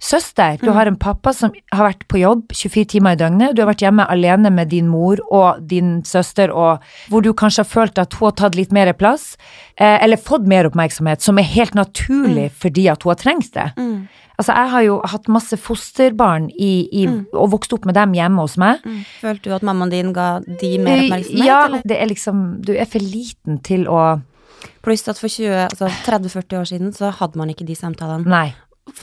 søster. 0.00 0.56
Mm. 0.58 0.64
Du 0.66 0.70
har 0.74 0.86
en 0.86 0.96
pappa 0.96 1.32
som 1.34 1.52
har 1.74 1.88
vært 1.90 2.04
på 2.10 2.20
jobb 2.20 2.52
24 2.54 2.84
timer 2.94 3.16
i 3.16 3.18
døgnet. 3.18 3.54
Du 3.56 3.62
har 3.62 3.70
vært 3.72 3.82
hjemme 3.82 4.06
alene 4.10 4.50
med 4.54 4.70
din 4.70 4.86
mor 4.90 5.18
og 5.30 5.62
din 5.66 6.02
søster, 6.06 6.50
og 6.54 6.84
hvor 7.10 7.22
du 7.24 7.32
kanskje 7.34 7.64
har 7.64 7.70
følt 7.70 7.98
at 7.98 8.14
hun 8.18 8.28
har 8.30 8.36
tatt 8.38 8.54
litt 8.58 8.72
mer 8.74 8.92
plass, 8.98 9.36
eh, 9.76 9.98
eller 10.02 10.16
fått 10.16 10.46
mer 10.46 10.68
oppmerksomhet, 10.70 11.20
som 11.22 11.38
er 11.38 11.48
helt 11.50 11.74
naturlig 11.74 12.50
fordi 12.52 12.86
at 12.90 13.02
hun 13.02 13.10
har 13.14 13.22
trengt 13.22 13.52
det. 13.54 13.72
Altså, 14.38 14.52
jeg 14.54 14.70
har 14.70 14.82
jo 14.86 15.00
hatt 15.04 15.26
masse 15.34 15.56
fosterbarn 15.58 16.44
i, 16.54 16.88
i, 16.94 17.06
og 17.34 17.50
vokst 17.56 17.72
opp 17.74 17.84
med 17.88 17.96
dem 17.98 18.12
hjemme 18.14 18.38
hos 18.44 18.54
meg. 18.56 18.84
Følte 19.20 19.50
du 19.50 19.54
at 19.56 19.64
mammaen 19.66 19.90
din 19.90 20.12
ga 20.14 20.38
de 20.46 20.70
mer 20.78 21.02
oppmerksomhet? 21.02 21.44
Ja, 21.48 21.64
eller? 21.66 21.82
det 21.84 21.96
er 21.98 22.06
liksom 22.06 22.44
Du 22.62 22.70
er 22.76 22.86
for 22.86 23.02
liten 23.02 23.58
til 23.66 23.88
å 23.90 24.20
Pluss 24.82 25.02
at 25.10 25.18
for 25.18 25.28
20, 25.30 25.68
altså 25.70 25.88
30-40 26.06 26.56
år 26.58 26.64
siden 26.70 26.92
så 26.94 27.10
hadde 27.14 27.38
man 27.38 27.50
ikke 27.50 27.66
de 27.66 27.74
samtalene. 27.78 28.26
Nei. 28.26 28.54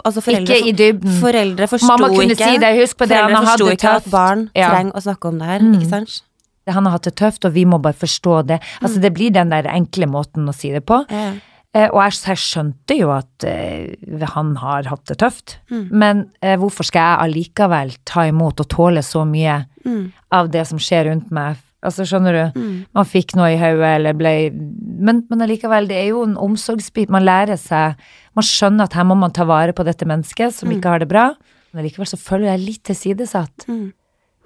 Altså 0.04 0.22
foreldre, 0.24 0.56
Ikke 0.56 0.68
i 0.72 0.74
dybden. 0.76 1.20
Foreldre 1.22 1.68
forsto 1.70 1.88
Mamma 1.88 2.08
kunne 2.12 2.34
ikke 2.34 2.48
si 2.50 2.58
det, 2.64 2.72
husk 2.80 2.98
på 2.98 3.08
det, 3.08 3.20
han 3.22 3.36
hadde 3.46 3.68
ikke 3.76 3.84
tøft. 3.84 4.08
at 4.08 4.12
barn 4.12 4.50
Ja. 4.56 4.70
trenger 4.72 4.92
å 4.98 5.04
snakke 5.04 5.28
om 5.30 5.38
det 5.40 5.48
her, 5.48 5.60
Mm. 5.60 5.76
ikke 5.80 5.90
sant? 5.90 6.22
Han 6.68 6.86
har 6.86 6.92
hatt 6.98 7.04
det 7.04 7.16
tøft, 7.16 7.46
og 7.46 7.54
vi 7.54 7.64
må 7.66 7.78
bare 7.82 7.94
forstå 7.94 8.48
det. 8.48 8.60
Altså, 8.82 9.00
det 9.00 9.14
blir 9.14 9.32
den 9.32 9.50
der 9.50 9.64
enkle 9.70 10.08
måten 10.08 10.48
å 10.50 10.54
si 10.56 10.72
det 10.72 10.86
på. 10.86 11.06
Ja. 11.12 11.34
Eh, 11.76 11.90
og 11.92 12.00
jeg, 12.06 12.40
skjønte 12.40 12.96
jo 12.96 13.10
at 13.12 13.44
eh, 13.50 14.24
han 14.32 14.54
har 14.62 14.88
hatt 14.88 15.06
det 15.12 15.18
tøft. 15.20 15.58
Mm. 15.68 15.86
Men 15.92 16.22
eh, 16.40 16.56
hvorfor 16.62 16.88
skal 16.88 17.04
jeg 17.04 17.24
allikevel 17.26 17.92
ta 18.08 18.24
imot 18.30 18.64
og 18.64 18.70
tåle 18.72 19.04
så 19.06 19.26
mye 19.28 19.66
Mm. 19.86 20.08
av 20.34 20.48
det 20.50 20.64
som 20.66 20.80
skjer 20.82 21.12
rundt 21.12 21.28
meg? 21.36 21.60
Altså, 21.86 22.02
skjønner 22.10 22.34
du? 22.34 22.60
Man 22.98 23.06
fikk 23.06 23.36
noe 23.38 23.52
i 23.54 23.60
hodet, 23.62 23.92
eller 24.00 24.16
ble 24.18 24.32
men, 24.50 25.20
men 25.30 25.44
allikevel, 25.46 25.86
det 25.86 26.00
er 26.00 26.08
jo 26.10 26.24
en 26.26 26.34
omsorgsbit. 26.42 27.12
Man 27.14 27.22
lærer 27.28 27.60
seg 27.62 28.00
Man 28.34 28.44
skjønner 28.48 28.88
at 28.90 28.96
her 28.98 29.06
må 29.06 29.14
man 29.20 29.32
ta 29.36 29.46
vare 29.46 29.76
på 29.76 29.86
dette 29.86 30.08
mennesket 30.10 30.56
som 30.56 30.72
ikke 30.74 30.90
har 30.90 31.04
det 31.04 31.08
bra. 31.12 31.28
Men 31.72 31.84
allikevel 31.84 32.10
så 32.10 32.18
føler 32.18 32.50
jeg 32.50 32.64
litt 32.64 32.84
tilsidesatt. 32.90 33.68
Mm. 33.70 33.94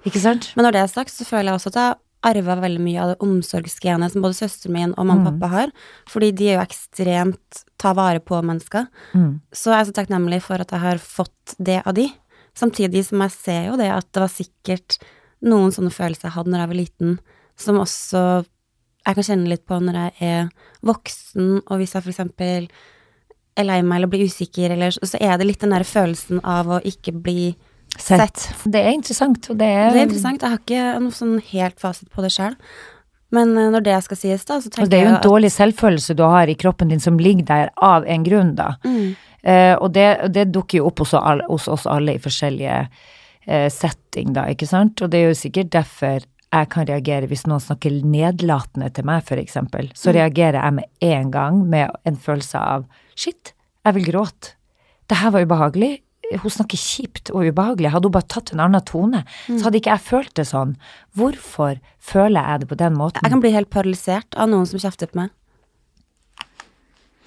Ikke 0.04 0.20
sant? 0.20 0.50
Men 0.56 0.66
når 0.68 0.76
det 0.76 0.82
er 0.82 0.92
sagt, 0.92 1.14
så 1.14 1.24
føler 1.24 1.50
jeg 1.50 1.58
også 1.58 1.72
at 1.72 1.80
jeg 1.80 1.96
arva 2.22 2.56
veldig 2.60 2.80
mye 2.84 3.00
av 3.00 3.08
det 3.12 3.20
omsorgsgenet 3.24 4.12
som 4.12 4.22
både 4.22 4.36
søsteren 4.36 4.72
min 4.76 4.94
og 4.96 5.06
mamma 5.06 5.30
og 5.30 5.32
Mm. 5.34 5.40
pappa 5.40 5.48
har. 5.50 5.72
Fordi 6.06 6.32
de 6.34 6.48
er 6.50 6.58
jo 6.58 6.66
ekstremt 6.66 7.64
ta 7.78 7.92
vare 7.94 8.20
på 8.20 8.42
mennesker. 8.42 8.86
Mm. 9.14 9.40
Så 9.52 9.70
jeg 9.72 9.80
er 9.80 9.92
så 9.92 9.96
takknemlig 9.96 10.42
for 10.42 10.60
at 10.60 10.70
jeg 10.70 10.80
har 10.80 10.98
fått 10.98 11.54
det 11.58 11.82
av 11.86 11.94
de. 11.94 12.12
Samtidig 12.54 13.04
som 13.06 13.20
jeg 13.20 13.30
ser 13.30 13.66
jo 13.70 13.76
det 13.76 13.90
at 13.90 14.12
det 14.12 14.20
var 14.20 14.28
sikkert 14.28 14.98
noen 15.42 15.72
sånne 15.72 15.90
følelser 15.90 16.28
jeg 16.28 16.36
hadde 16.36 16.50
når 16.50 16.58
jeg 16.60 16.68
var 16.68 16.76
liten, 16.76 17.18
som 17.56 17.76
også 17.76 18.44
jeg 19.06 19.14
kan 19.14 19.24
kjenne 19.24 19.48
litt 19.48 19.64
på 19.66 19.80
når 19.80 19.94
jeg 19.94 20.12
er 20.20 20.48
voksen, 20.84 21.62
og 21.70 21.78
hvis 21.80 21.94
jeg 21.94 22.04
eksempel 22.10 22.68
er 23.56 23.64
lei 23.64 23.80
meg 23.82 23.96
eller 23.96 24.10
blir 24.12 24.26
usikker, 24.28 24.70
eller 24.74 24.90
så 24.90 25.16
er 25.20 25.38
det 25.38 25.46
litt 25.46 25.60
den 25.60 25.72
der 25.72 25.84
følelsen 25.88 26.40
av 26.44 26.68
å 26.68 26.80
ikke 26.84 27.14
bli 27.16 27.56
Sett. 27.98 28.46
Det 28.64 28.80
er 28.80 28.94
interessant, 28.94 29.50
og 29.50 29.58
det 29.58 29.66
er, 29.66 29.90
Det 29.92 30.00
er 30.00 30.08
interessant. 30.08 30.42
Jeg 30.42 30.50
har 30.54 30.62
ikke 30.62 31.02
noe 31.02 31.14
sånn 31.16 31.36
helt 31.50 31.80
fasit 31.82 32.10
på 32.12 32.22
det 32.24 32.32
sjøl. 32.34 32.56
Men 33.34 33.54
eh, 33.58 33.70
når 33.70 33.86
det 33.86 33.98
skal 34.06 34.18
sies, 34.18 34.44
da, 34.46 34.58
så 34.60 34.70
tenker 34.70 34.84
jeg 34.84 34.88
at 34.88 34.92
det 34.92 35.00
er 35.00 35.06
jo 35.06 35.14
en 35.14 35.26
dårlig 35.26 35.52
selvfølelse 35.54 36.16
du 36.18 36.24
har 36.26 36.50
i 36.50 36.58
kroppen 36.58 36.90
din 36.92 37.02
som 37.02 37.18
ligger 37.20 37.46
der 37.50 37.72
av 37.76 38.06
en 38.06 38.26
grunn, 38.26 38.54
da. 38.58 38.74
Mm. 38.84 39.14
Eh, 39.42 39.74
og 39.76 39.92
det, 39.96 40.08
det 40.34 40.50
dukker 40.52 40.80
jo 40.80 40.90
opp 40.90 41.04
hos, 41.04 41.14
all, 41.16 41.44
hos 41.48 41.68
oss 41.70 41.86
alle 41.88 42.16
i 42.16 42.22
forskjellige 42.22 42.82
eh, 42.82 43.70
setting, 43.72 44.34
da, 44.36 44.48
ikke 44.52 44.68
sant. 44.68 45.00
Og 45.00 45.12
det 45.12 45.22
er 45.22 45.30
jo 45.30 45.40
sikkert 45.44 45.72
derfor 45.76 46.26
jeg 46.50 46.66
kan 46.72 46.86
reagere 46.88 47.28
hvis 47.30 47.46
noen 47.46 47.62
snakker 47.62 48.00
nedlatende 48.02 48.90
til 48.94 49.06
meg, 49.06 49.28
eksempel. 49.38 49.92
Så 49.94 50.14
reagerer 50.16 50.58
jeg 50.58 50.76
med 50.80 51.10
en 51.12 51.30
gang 51.30 51.60
med 51.70 51.94
en 52.08 52.18
følelse 52.18 52.58
av 52.58 52.88
shit, 53.14 53.54
jeg 53.86 53.96
vil 53.96 54.08
gråte. 54.10 54.56
Det 55.06 55.18
her 55.18 55.30
var 55.34 55.46
ubehagelig. 55.46 56.00
Hun 56.30 56.52
snakker 56.54 56.78
kjipt 56.78 57.32
og 57.34 57.48
ubehagelig. 57.48 57.90
Hadde 57.90 58.06
hun 58.10 58.14
bare 58.14 58.30
tatt 58.30 58.52
en 58.54 58.62
annen 58.62 58.84
tone, 58.86 59.24
så 59.48 59.66
hadde 59.66 59.80
ikke 59.80 59.96
jeg 59.96 60.06
følt 60.06 60.32
det 60.38 60.46
sånn. 60.50 60.76
Hvorfor 61.18 61.80
føler 61.98 62.46
jeg 62.46 62.62
det 62.62 62.70
på 62.70 62.78
den 62.78 62.96
måten? 62.98 63.24
Jeg 63.24 63.34
kan 63.34 63.42
bli 63.42 63.54
helt 63.56 63.72
paralysert 63.72 64.38
av 64.38 64.50
noen 64.52 64.68
som 64.70 64.82
kjefter 64.82 65.10
på 65.10 65.24
meg. 65.24 65.34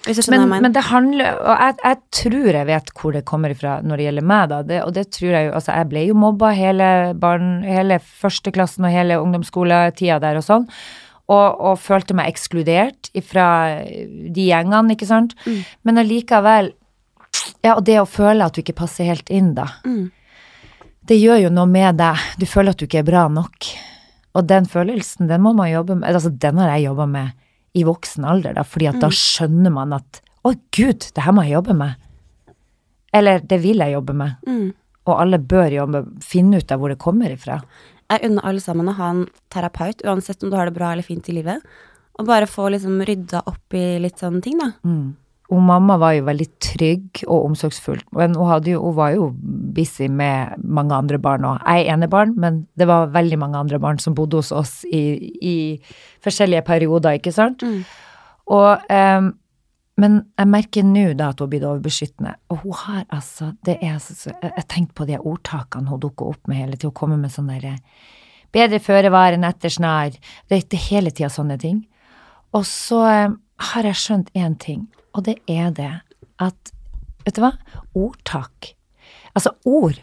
Men, 0.04 0.50
men 0.52 0.74
det 0.76 0.82
handler 0.90 1.38
Og 1.40 1.62
jeg, 1.62 1.76
jeg 1.80 2.00
tror 2.18 2.48
jeg 2.58 2.68
vet 2.68 2.90
hvor 3.00 3.14
det 3.16 3.22
kommer 3.24 3.54
ifra 3.54 3.78
når 3.88 4.02
det 4.02 4.08
gjelder 4.10 4.26
meg, 4.34 4.50
da. 4.52 4.58
Det, 4.68 4.80
og 4.84 4.92
det 4.98 5.06
tror 5.16 5.30
jeg 5.32 5.48
jo 5.48 5.54
Altså, 5.56 5.78
jeg 5.78 5.90
ble 5.94 6.04
jo 6.10 6.18
mobba 6.20 6.50
hele 6.58 6.90
barn, 7.16 7.54
hele 7.64 8.02
førsteklassen 8.04 8.84
og 8.84 8.92
hele 8.92 9.22
ungdomsskoletida 9.24 10.20
der 10.24 10.42
og 10.42 10.44
sånn. 10.44 10.68
og, 11.32 11.56
og 11.56 11.80
følte 11.80 12.16
meg 12.18 12.34
ekskludert 12.34 13.08
fra 13.24 13.48
de 13.88 14.48
gjengene, 14.50 14.92
ikke 14.92 15.08
sant. 15.08 15.38
Mm. 15.48 15.62
Men 15.88 16.02
allikevel 16.02 16.74
Ja, 17.64 17.78
og 17.78 17.86
det 17.88 18.00
å 18.02 18.10
føle 18.10 18.46
at 18.46 18.56
du 18.56 18.62
ikke 18.64 18.76
passer 18.82 19.08
helt 19.08 19.30
inn, 19.34 19.54
da. 19.58 19.70
Mm. 19.88 20.12
Det 21.08 21.18
gjør 21.20 21.46
jo 21.46 21.52
noe 21.52 21.68
med 21.68 22.00
deg. 22.00 22.20
Du 22.40 22.46
føler 22.48 22.74
at 22.74 22.80
du 22.80 22.88
ikke 22.88 23.02
er 23.04 23.08
bra 23.08 23.26
nok. 23.32 23.70
Og 24.34 24.46
den 24.50 24.68
følelsen, 24.70 25.30
den 25.30 25.44
må 25.44 25.54
man 25.56 25.72
jobbe 25.72 25.98
med. 26.00 26.08
Altså, 26.10 26.32
den 26.32 26.60
har 26.62 26.74
jeg 26.74 26.88
jobba 26.88 27.08
med 27.10 27.40
i 27.74 27.84
voksen 27.88 28.26
alder, 28.30 28.54
da, 28.58 28.64
fordi 28.68 28.92
at 28.92 29.00
da 29.02 29.10
skjønner 29.10 29.74
man 29.74 29.96
at 29.98 30.20
å, 30.46 30.52
gud, 30.76 31.08
det 31.16 31.24
her 31.24 31.34
må 31.34 31.46
jeg 31.48 31.56
jobbe 31.56 31.76
med. 31.80 32.02
Eller 33.16 33.42
det 33.48 33.60
vil 33.64 33.82
jeg 33.82 33.96
jobbe 33.96 34.16
med. 34.18 34.44
Mm. 34.46 34.68
Og 35.08 35.16
alle 35.16 35.40
bør 35.40 35.74
jobbe, 35.74 36.04
finne 36.24 36.60
ut 36.60 36.72
av 36.74 36.82
hvor 36.82 36.94
det 36.94 37.02
kommer 37.02 37.34
ifra. 37.34 37.62
Jeg 38.12 38.28
unner 38.28 38.46
alle 38.50 38.62
sammen 38.62 38.92
å 38.92 38.96
ha 38.98 39.10
en 39.14 39.26
terapeut, 39.54 40.04
uansett 40.06 40.44
om 40.44 40.52
du 40.52 40.58
har 40.60 40.70
det 40.70 40.76
bra 40.76 40.92
eller 40.94 41.06
fint 41.08 41.30
i 41.32 41.38
livet. 41.38 41.64
Og 42.20 42.28
bare 42.30 42.50
få 42.50 42.68
liksom 42.74 43.02
rydda 43.08 43.46
opp 43.50 43.78
i 43.78 43.86
litt 44.04 44.22
sånne 44.22 44.44
ting, 44.46 44.60
da. 44.62 44.74
Og 45.52 45.60
mamma 45.60 45.98
var 46.00 46.14
jo 46.16 46.24
veldig 46.24 46.46
trygg 46.64 47.20
og 47.28 47.50
omsorgsfull, 47.50 48.00
men 48.16 48.38
hun, 48.40 48.68
jo, 48.70 48.80
hun 48.80 48.96
var 48.96 49.12
jo 49.12 49.28
busy 49.76 50.08
med 50.08 50.56
mange 50.64 50.96
andre 50.96 51.20
barn 51.22 51.44
òg. 51.50 51.60
Jeg 51.68 51.84
er 51.84 51.98
enebarn, 51.98 52.32
men 52.40 52.64
det 52.80 52.88
var 52.88 53.12
veldig 53.12 53.40
mange 53.42 53.60
andre 53.60 53.80
barn 53.84 54.00
som 54.00 54.16
bodde 54.16 54.40
hos 54.40 54.54
oss 54.56 54.72
i, 54.88 55.04
i 55.44 55.56
forskjellige 56.24 56.64
perioder, 56.70 57.20
ikke 57.20 57.36
sant? 57.36 57.66
Og 58.52 58.90
um, 58.90 59.34
Men 59.94 60.16
jeg 60.40 60.50
merker 60.50 60.84
nå 60.84 61.12
da 61.14 61.28
at 61.30 61.38
hun 61.38 61.46
har 61.46 61.50
blitt 61.52 61.66
overbeskyttende, 61.70 62.32
og 62.50 62.64
hun 62.64 62.74
har 62.74 63.04
altså 63.14 63.52
det 63.62 63.76
er 63.78 64.00
Jeg 64.42 64.66
tenkte 64.68 64.96
på 64.98 65.06
de 65.06 65.20
ordtakene 65.20 65.90
hun 65.90 66.00
dukker 66.02 66.32
opp 66.34 66.48
med 66.48 66.58
hele 66.58 66.78
tida, 66.80 66.90
hun 66.90 66.98
kommer 66.98 67.18
med 67.22 67.30
sånn 67.32 67.52
derre 67.52 67.78
Bedre 68.54 68.80
føre 68.82 69.10
var 69.10 69.34
enn 69.34 69.46
etter 69.46 69.70
snar. 69.70 70.10
Det, 70.50 70.58
er 70.58 70.76
er 70.78 70.84
hele 70.90 71.12
tida 71.12 71.30
sånne 71.30 71.58
ting. 71.58 71.86
Og 72.54 72.66
så 72.70 73.00
um, 73.02 73.38
har 73.70 73.86
jeg 73.86 73.98
skjønt 74.02 74.30
én 74.38 74.58
ting, 74.58 74.88
og 75.14 75.26
det 75.28 75.40
er 75.50 75.74
det 75.76 75.94
at 76.42 76.74
Vet 77.24 77.38
du 77.38 77.40
hva? 77.40 77.54
Ordtak. 77.96 78.74
Altså, 79.32 79.54
ord, 79.64 79.96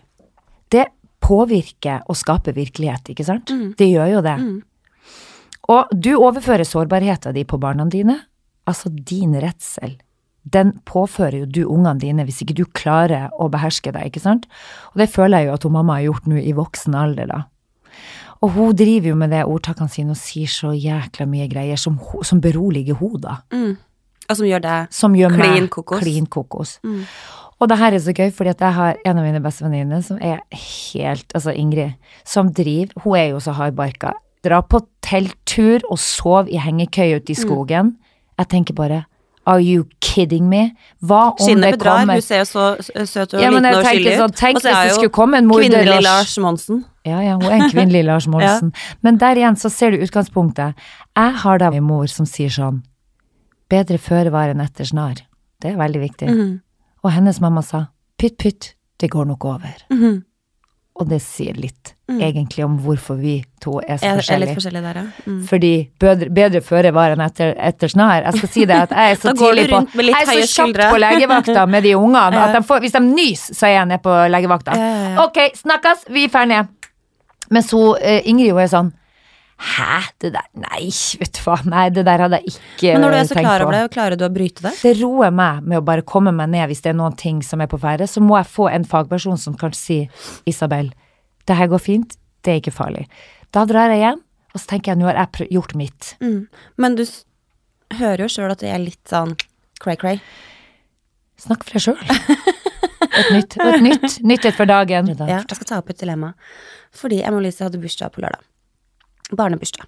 det 0.72 0.86
påvirker 1.20 2.06
og 2.08 2.16
skaper 2.16 2.56
virkelighet, 2.56 3.10
ikke 3.12 3.26
sant? 3.28 3.52
Det 3.76 3.90
gjør 3.90 4.14
jo 4.14 4.22
det. 4.24 4.36
Og 5.68 5.92
du 5.92 6.14
overfører 6.16 6.64
sårbarheten 6.64 7.36
din 7.36 7.44
på 7.46 7.60
barna 7.60 7.84
dine. 7.92 8.16
Altså, 8.64 8.88
din 8.88 9.36
redsel. 9.36 9.98
Den 10.48 10.72
påfører 10.88 11.42
jo 11.42 11.46
du 11.46 11.60
ungene 11.66 12.00
dine 12.00 12.24
hvis 12.24 12.40
ikke 12.40 12.56
du 12.56 12.64
klarer 12.64 13.28
å 13.36 13.50
beherske 13.52 13.92
deg, 13.92 14.08
ikke 14.08 14.24
sant? 14.24 14.48
Og 14.94 15.02
det 15.02 15.10
føler 15.12 15.42
jeg 15.42 15.50
jo 15.50 15.56
at 15.58 15.66
hun 15.68 15.76
mamma 15.76 15.98
har 15.98 16.08
gjort 16.08 16.30
nå 16.32 16.40
i 16.40 16.56
voksen 16.56 16.96
alder, 16.96 17.28
da. 17.28 17.42
Og 18.40 18.54
hun 18.56 18.72
driver 18.72 19.12
jo 19.12 19.20
med 19.20 19.34
det 19.34 19.44
ordtakene 19.44 19.92
sine 19.92 20.14
og 20.16 20.18
sier 20.18 20.48
så 20.48 20.72
jækla 20.72 21.26
mye 21.28 21.48
greier 21.50 21.76
som, 21.76 22.00
som 22.24 22.40
beroliger 22.40 22.96
henne, 22.96 23.20
da. 23.20 23.36
Mm. 23.52 23.76
Og 24.30 24.36
som 24.38 24.46
gjør 24.46 24.62
deg 24.62 24.86
Som 24.94 25.14
gjør 25.18 25.34
Klin 25.36 25.68
kokos. 25.68 26.00
klin 26.00 26.26
kokos. 26.26 26.78
Og 27.60 27.68
det 27.68 27.76
her 27.76 27.92
er 27.92 27.98
så 28.00 28.14
gøy, 28.16 28.30
fordi 28.32 28.54
jeg 28.60 28.72
har 28.72 28.96
en 29.04 29.18
av 29.18 29.24
mine 29.26 29.40
bestevenninner 29.44 30.02
som 30.06 30.16
er 30.22 30.38
helt 30.54 31.32
Altså 31.34 31.52
Ingrid, 31.54 31.92
som 32.24 32.52
driver 32.56 32.94
Hun 33.04 33.16
er 33.18 33.28
jo 33.34 33.40
så 33.44 33.52
hardbarka. 33.52 34.14
Dra 34.44 34.62
på 34.62 34.80
telttur 35.04 35.80
og 35.90 35.98
sov 36.00 36.48
i 36.48 36.56
hengekøye 36.56 37.16
ute 37.20 37.32
i 37.32 37.36
Mm. 37.36 37.42
skogen. 37.44 37.96
Jeg 38.38 38.48
tenker 38.48 38.74
bare 38.74 39.04
Are 39.46 39.58
you 39.60 39.84
kidding 40.00 40.48
me? 40.48 40.72
Hva 41.02 41.32
om 41.32 41.36
Skinnet 41.40 41.72
det 41.72 41.78
bedrar. 41.80 41.98
kommer 42.00 42.14
Hun 42.14 42.22
ser 42.22 42.38
jo 42.38 42.44
så 42.44 43.06
søt 43.06 43.34
og 43.34 43.40
Ja, 43.40 43.50
liten 43.50 43.66
og 43.74 43.84
tenker 43.84 44.12
ut. 44.12 44.18
sånn, 44.20 44.34
tenk 44.36 44.56
hvis 44.60 44.62
det 44.84 44.92
skulle 44.94 45.08
komme 45.10 45.38
en 45.38 45.46
morder 45.46 45.68
Kvinnelig 45.68 46.02
Lars. 46.02 46.38
Monsen. 46.38 46.84
Ja, 47.06 47.20
ja, 47.20 47.32
hun 47.34 47.44
er 47.44 47.52
en 47.64 47.70
kvinnelig 47.70 48.04
Lars 48.04 48.26
Monsen. 48.32 48.72
Men 49.02 49.16
der 49.18 49.34
igjen 49.36 49.56
så 49.56 49.70
ser 49.70 49.90
du 49.90 49.96
utgangspunktet. 49.98 50.74
Jeg 51.16 51.32
har 51.34 51.58
da 51.58 51.70
en 51.70 51.82
mor 51.82 52.06
som 52.06 52.26
sier 52.26 52.48
sånn 52.50 52.82
Bedre 53.70 54.00
føre 54.02 54.32
var 54.34 54.50
enn 54.52 54.62
etter 54.64 54.88
snar. 54.88 55.22
Det 55.60 55.72
er 55.72 55.78
veldig 55.78 56.00
viktig. 56.02 56.28
Mhm. 56.30 56.58
Og 57.04 57.14
hennes 57.14 57.38
mamma 57.40 57.62
sa 57.64 57.86
pytt, 58.20 58.36
pytt, 58.38 58.74
det 59.00 59.10
går 59.10 59.26
nok 59.30 59.44
over. 59.44 59.86
Mhm. 59.90 60.24
Og 61.00 61.08
det 61.08 61.22
sier 61.22 61.54
litt, 61.56 61.94
egentlig, 62.10 62.64
om 62.64 62.74
hvorfor 62.84 63.16
vi 63.16 63.38
to 63.62 63.78
er 63.80 63.96
så 63.96 64.02
Jeg 64.20 64.34
er 64.34 64.38
litt 64.42 64.50
forskjellige. 64.52 64.82
der, 64.82 64.94
ja. 64.98 65.04
Mm. 65.24 65.38
Fordi 65.46 65.88
bedre, 65.98 66.28
bedre 66.28 66.60
føre 66.60 66.92
var 66.92 67.14
enn 67.14 67.22
etter, 67.24 67.54
etter 67.56 67.88
snar. 67.88 68.22
Jeg 68.26 68.34
skal 68.36 68.48
si 68.48 68.64
det 68.66 68.76
at 68.76 68.90
jeg 68.90 69.12
er 69.12 69.16
så 69.22 69.32
tidlig 69.32 69.68
på 69.70 70.02
Jeg 70.02 70.12
er 70.12 70.26
så 70.26 70.66
kjapt 70.66 70.92
på 70.92 70.98
legevakta 71.00 71.66
med 71.66 71.82
de 71.84 71.94
ungene 71.96 72.42
at 72.44 72.52
de 72.52 72.62
får, 72.66 72.80
hvis 72.80 72.92
de 72.92 73.00
nys, 73.00 73.46
så 73.56 73.70
er 73.70 73.72
jeg 73.78 73.86
nede 73.86 74.02
på 74.02 74.16
legevakta. 74.34 74.76
Ok, 75.24 75.38
snakkes, 75.62 76.04
vi 76.10 76.24
er 76.28 76.44
ned. 76.44 76.66
Men 77.50 77.62
så 77.62 77.96
eh, 77.96 78.20
Ingrid 78.28 78.52
hun 78.52 78.60
er 78.60 78.68
sånn 78.68 78.92
Hæ, 79.60 79.96
det 80.24 80.30
der 80.32 80.46
Nei, 80.56 80.86
vet 81.20 81.34
du 81.36 81.40
hva. 81.44 81.58
Nei, 81.68 81.82
det 81.92 82.04
der 82.08 82.22
hadde 82.24 82.38
jeg 82.40 82.48
ikke 82.48 82.60
tenkt 82.60 82.80
på. 82.80 82.92
Men 82.94 83.02
når 83.04 83.10
du 83.12 83.18
er 83.20 83.28
så 83.28 83.36
klar 83.36 83.64
over 83.66 83.74
det, 83.76 83.82
klarer 83.92 84.16
du 84.16 84.24
å 84.24 84.30
bryte 84.32 84.64
det? 84.64 84.72
Det 84.80 84.92
roer 85.02 85.30
meg 85.36 85.62
med 85.68 85.78
å 85.80 85.84
bare 85.84 86.04
komme 86.08 86.32
meg 86.32 86.48
ned 86.54 86.70
hvis 86.70 86.80
det 86.86 86.94
er 86.94 86.96
noen 86.96 87.16
ting 87.20 87.42
som 87.44 87.60
er 87.60 87.68
på 87.68 87.78
ferde. 87.82 88.08
Så 88.08 88.22
må 88.24 88.38
jeg 88.40 88.48
få 88.48 88.70
en 88.72 88.86
fagperson 88.88 89.36
som 89.38 89.58
kan 89.60 89.74
si 89.76 89.98
Isabel, 90.48 90.88
det 91.46 91.58
her 91.60 91.68
går 91.72 91.82
fint, 91.84 92.16
det 92.46 92.54
er 92.54 92.62
ikke 92.62 92.72
farlig. 92.72 93.04
Da 93.52 93.66
drar 93.68 93.92
jeg 93.92 94.00
hjem, 94.06 94.22
og 94.54 94.60
så 94.62 94.66
tenker 94.72 94.92
jeg 94.94 95.00
nå 95.02 95.10
har 95.10 95.20
jeg 95.36 95.50
gjort 95.52 95.74
mitt. 95.76 96.14
Mm. 96.24 96.46
Men 96.80 96.96
du 96.96 97.02
s- 97.04 97.24
hører 98.00 98.24
jo 98.24 98.30
sjøl 98.32 98.52
at 98.54 98.60
det 98.64 98.70
er 98.72 98.80
litt 98.80 99.02
sånn 99.12 99.36
cray-cray. 99.82 100.20
Snakk 101.40 101.64
for 101.68 101.76
deg 101.76 101.84
sjøl. 101.84 102.00
Et 103.10 103.30
nytt, 103.34 103.56
et 103.60 103.82
nytt, 103.82 104.18
nytt 104.24 104.44
et 104.48 104.54
for 104.56 104.68
dagen. 104.70 105.08
Ja, 105.18 105.26
jeg 105.42 105.56
skal 105.58 105.66
ta 105.68 105.78
opp 105.82 105.90
et 105.92 105.98
dilemma. 106.00 106.32
Fordi 106.96 107.20
Emma 107.26 107.40
Lise 107.42 107.64
hadde 107.66 107.80
bursdag 107.82 108.12
på 108.14 108.22
lørdag. 108.24 108.44
Barnebursdag. 109.36 109.86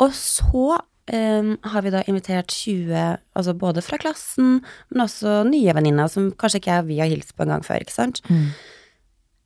Og 0.00 0.14
så 0.16 0.80
um, 0.80 1.54
har 1.72 1.84
vi 1.84 1.92
da 1.92 2.02
invitert 2.08 2.52
20, 2.54 3.20
altså 3.36 3.54
både 3.54 3.84
fra 3.84 4.00
klassen, 4.00 4.60
men 4.90 5.06
også 5.06 5.42
nye 5.48 5.76
venninner 5.76 6.10
som 6.12 6.30
kanskje 6.32 6.62
ikke 6.62 6.74
jeg, 6.74 6.90
vi 6.90 7.00
har 7.02 7.10
hilst 7.12 7.36
på 7.36 7.46
en 7.46 7.56
gang 7.56 7.66
før, 7.66 7.84
ikke 7.84 7.98
sant? 7.98 8.22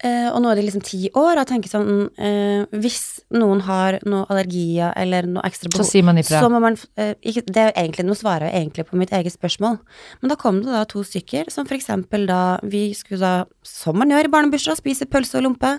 Eh, 0.04 0.26
og 0.28 0.40
nå 0.42 0.50
er 0.50 0.58
de 0.58 0.64
liksom 0.66 0.82
ti 0.84 1.06
år, 1.16 1.30
og 1.32 1.38
jeg 1.38 1.48
tenker 1.48 1.70
sånn 1.70 2.08
uh, 2.18 2.64
Hvis 2.82 3.22
noen 3.32 3.62
har 3.64 3.96
noe 4.04 4.26
allergier 4.26 4.90
eller 5.00 5.24
noe 5.30 5.44
ekstra 5.46 5.70
Så 5.78 5.86
sier 5.86 6.04
man 6.04 6.18
ifra. 6.20 6.42
så 6.42 6.50
må 6.52 6.58
man 6.60 6.76
uh, 6.98 7.14
ikke, 7.22 7.44
Det 7.46 7.62
er 7.62 7.70
jo 7.70 7.76
egentlig, 7.80 8.04
Nå 8.10 8.16
svarer 8.18 8.50
jeg 8.50 8.58
egentlig 8.58 8.84
på 8.90 8.98
mitt 9.00 9.14
eget 9.16 9.32
spørsmål. 9.32 9.78
Men 10.20 10.32
da 10.32 10.36
kom 10.40 10.58
det 10.60 10.74
da 10.74 10.82
to 10.90 11.04
stykker 11.06 11.48
som 11.54 11.64
for 11.70 11.78
eksempel 11.78 12.26
da 12.28 12.58
Vi 12.66 12.88
skulle 12.98 13.22
da, 13.22 13.46
som 13.64 13.96
man 14.02 14.12
gjør 14.12 14.28
i 14.28 14.32
barnebursdag, 14.34 14.82
spise 14.82 15.08
pølse 15.08 15.38
og 15.40 15.46
lompe. 15.46 15.72